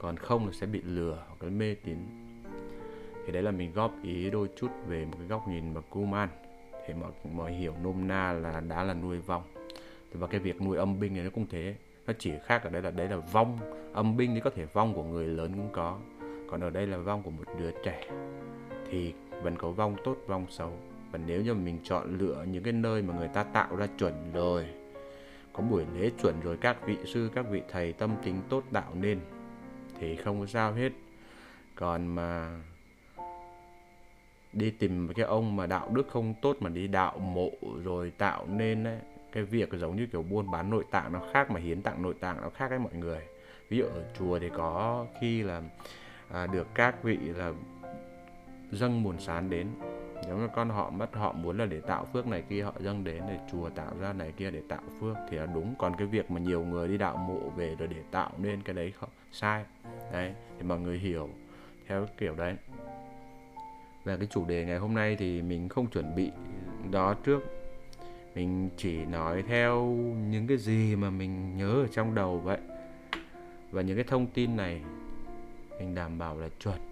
còn 0.03 0.17
không 0.17 0.47
là 0.47 0.53
sẽ 0.53 0.67
bị 0.67 0.83
lừa 0.83 1.25
hoặc 1.29 1.43
là 1.43 1.51
mê 1.51 1.75
tín. 1.75 1.97
Thì 3.27 3.33
đấy 3.33 3.43
là 3.43 3.51
mình 3.51 3.73
góp 3.73 3.93
ý 4.03 4.31
đôi 4.31 4.49
chút 4.57 4.69
về 4.87 5.05
một 5.05 5.15
cái 5.19 5.27
góc 5.27 5.49
nhìn 5.49 5.75
mà 5.75 5.81
Kuman 5.81 6.29
thì 6.87 6.95
mọi 6.95 7.11
mọi 7.35 7.53
hiểu 7.53 7.75
nôm 7.83 8.09
na 8.09 8.33
là 8.33 8.61
đã 8.61 8.85
là 8.85 8.95
nuôi 8.95 9.19
vong. 9.19 9.43
Và 10.13 10.27
cái 10.27 10.41
việc 10.41 10.63
nuôi 10.63 10.77
âm 10.77 11.01
binh 11.01 11.15
này 11.15 11.25
nó 11.25 11.31
cũng 11.31 11.47
thế, 11.51 11.75
nó 12.07 12.13
chỉ 12.19 12.33
khác 12.45 12.63
ở 12.65 12.71
đây 12.71 12.83
là 12.83 12.91
đấy 12.91 13.09
là 13.09 13.17
vong. 13.17 13.59
Âm 13.93 14.17
binh 14.17 14.35
thì 14.35 14.41
có 14.41 14.51
thể 14.51 14.65
vong 14.65 14.95
của 14.95 15.05
người 15.05 15.27
lớn 15.27 15.53
cũng 15.53 15.69
có, 15.73 15.99
còn 16.51 16.61
ở 16.61 16.71
đây 16.71 16.87
là 16.87 16.99
vong 16.99 17.23
của 17.23 17.31
một 17.31 17.45
đứa 17.59 17.71
trẻ. 17.85 18.11
Thì 18.91 19.15
vẫn 19.43 19.57
có 19.57 19.71
vong 19.71 19.97
tốt, 20.05 20.17
vong 20.27 20.47
xấu. 20.51 20.73
Và 21.13 21.19
nếu 21.27 21.43
như 21.43 21.55
mình 21.55 21.79
chọn 21.83 22.19
lựa 22.19 22.45
những 22.51 22.63
cái 22.63 22.73
nơi 22.73 23.03
mà 23.03 23.15
người 23.15 23.29
ta 23.29 23.43
tạo 23.43 23.77
ra 23.77 23.87
chuẩn 23.99 24.33
rồi, 24.33 24.67
có 25.53 25.63
buổi 25.63 25.85
lễ 25.95 26.11
chuẩn 26.23 26.41
rồi 26.41 26.57
các 26.57 26.87
vị 26.87 26.97
sư, 27.07 27.31
các 27.35 27.47
vị 27.51 27.63
thầy 27.69 27.93
tâm 27.93 28.11
tính 28.25 28.41
tốt 28.49 28.65
đạo 28.71 28.93
nên 28.95 29.19
thì 30.01 30.17
không 30.17 30.41
có 30.41 30.47
sao 30.47 30.73
hết. 30.73 30.93
Còn 31.75 32.07
mà 32.07 32.61
đi 34.53 34.71
tìm 34.71 35.09
cái 35.17 35.27
ông 35.27 35.57
mà 35.57 35.67
đạo 35.67 35.91
đức 35.95 36.09
không 36.11 36.35
tốt 36.43 36.57
mà 36.61 36.71
đi 36.71 36.87
đạo 36.87 37.19
mộ 37.19 37.51
rồi 37.85 38.13
tạo 38.19 38.47
nên 38.47 38.85
ấy, 38.85 38.99
cái 39.33 39.43
việc 39.43 39.69
giống 39.73 39.97
như 39.97 40.07
kiểu 40.07 40.23
buôn 40.23 40.51
bán 40.51 40.71
nội 40.71 40.85
tạng 40.91 41.13
nó 41.13 41.21
khác 41.33 41.51
mà 41.51 41.61
hiến 41.61 41.83
tặng 41.83 42.03
nội 42.03 42.15
tạng 42.21 42.41
nó 42.41 42.51
khác 42.51 42.71
với 42.71 42.79
mọi 42.79 42.95
người. 42.95 43.21
Ví 43.69 43.79
dụ 43.79 43.85
ở 43.85 44.05
chùa 44.19 44.39
thì 44.39 44.49
có 44.57 45.07
khi 45.21 45.43
là 45.43 45.63
à, 46.33 46.47
được 46.47 46.67
các 46.75 47.03
vị 47.03 47.17
là 47.17 47.53
dâng 48.71 49.03
buồn 49.03 49.21
sán 49.21 49.51
đến 49.51 49.67
nếu 50.27 50.37
như 50.37 50.49
con 50.55 50.71
họ 50.71 50.91
mất, 50.91 51.15
họ 51.15 51.33
muốn 51.33 51.59
là 51.59 51.67
để 51.67 51.81
tạo 51.81 52.05
phước 52.05 52.27
này 52.27 52.43
kia, 52.43 52.63
họ 52.63 52.73
dâng 52.81 53.05
đến 53.05 53.23
để 53.29 53.39
chùa 53.53 53.69
tạo 53.69 53.93
ra 54.01 54.13
này 54.13 54.33
kia 54.33 54.51
để 54.51 54.63
tạo 54.69 54.83
phước 55.01 55.17
thì 55.31 55.37
là 55.37 55.47
đúng. 55.47 55.75
Còn 55.79 55.97
cái 55.99 56.07
việc 56.07 56.31
mà 56.31 56.41
nhiều 56.41 56.65
người 56.65 56.89
đi 56.89 56.99
đạo 56.99 57.17
mộ 57.17 57.51
về 57.57 57.75
rồi 57.75 57.89
để 57.89 58.03
tạo 58.11 58.31
nên 58.39 58.63
cái 58.63 58.75
đấy 58.75 58.93
không? 59.01 59.09
Sai. 59.33 59.65
Đấy 60.13 60.35
thì 60.59 60.63
mọi 60.63 60.81
người 60.81 60.99
hiểu 60.99 61.29
theo 61.89 62.07
kiểu 62.19 62.35
đấy. 62.35 62.57
Về 64.05 64.17
cái 64.17 64.27
chủ 64.31 64.45
đề 64.45 64.65
ngày 64.65 64.79
hôm 64.79 64.95
nay 64.95 65.17
thì 65.19 65.43
mình 65.43 65.69
không 65.69 65.87
chuẩn 65.87 66.15
bị 66.15 66.31
đó 66.91 67.15
trước. 67.15 67.41
Mình 68.35 68.71
chỉ 68.77 69.05
nói 69.05 69.43
theo 69.43 69.85
những 70.31 70.47
cái 70.47 70.59
gì 70.59 70.97
mà 70.97 71.11
mình 71.11 71.57
nhớ 71.57 71.73
ở 71.73 71.87
trong 71.87 72.15
đầu 72.15 72.39
vậy. 72.39 72.59
Và 73.71 73.83
những 73.83 73.97
cái 73.97 74.05
thông 74.05 74.27
tin 74.27 74.57
này 74.57 74.81
mình 75.79 75.95
đảm 75.95 76.19
bảo 76.19 76.39
là 76.39 76.49
chuẩn 76.61 76.90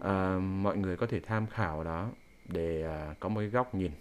à, 0.00 0.38
mọi 0.38 0.76
người 0.76 0.96
có 0.96 1.06
thể 1.06 1.20
tham 1.20 1.46
khảo 1.46 1.84
đó 1.84 2.08
để 2.48 2.82
à, 2.82 3.14
có 3.20 3.28
một 3.28 3.40
cái 3.40 3.48
góc 3.48 3.74
nhìn. 3.74 3.92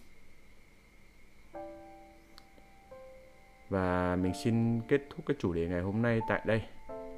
Và 3.70 4.16
mình 4.16 4.34
xin 4.44 4.82
kết 4.88 5.02
thúc 5.10 5.26
cái 5.26 5.38
chủ 5.40 5.54
đề 5.54 5.68
ngày 5.68 5.82
hôm 5.82 6.02
nay 6.02 6.20
tại 6.30 6.42
đây. 6.46 6.62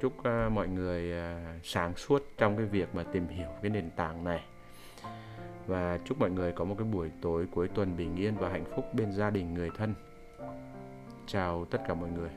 Chúc 0.00 0.18
uh, 0.18 0.52
mọi 0.52 0.68
người 0.68 1.12
uh, 1.12 1.66
sáng 1.66 1.96
suốt 1.96 2.22
trong 2.38 2.56
cái 2.56 2.66
việc 2.66 2.94
mà 2.94 3.04
tìm 3.12 3.28
hiểu 3.28 3.48
cái 3.62 3.70
nền 3.70 3.90
tảng 3.90 4.24
này. 4.24 4.44
Và 5.66 5.98
chúc 6.04 6.20
mọi 6.20 6.30
người 6.30 6.52
có 6.52 6.64
một 6.64 6.74
cái 6.78 6.86
buổi 6.86 7.10
tối 7.22 7.46
cuối 7.52 7.68
tuần 7.68 7.96
bình 7.96 8.16
yên 8.16 8.34
và 8.36 8.48
hạnh 8.48 8.64
phúc 8.76 8.84
bên 8.94 9.12
gia 9.12 9.30
đình 9.30 9.54
người 9.54 9.70
thân. 9.76 9.94
Chào 11.26 11.64
tất 11.64 11.78
cả 11.88 11.94
mọi 11.94 12.10
người. 12.10 12.30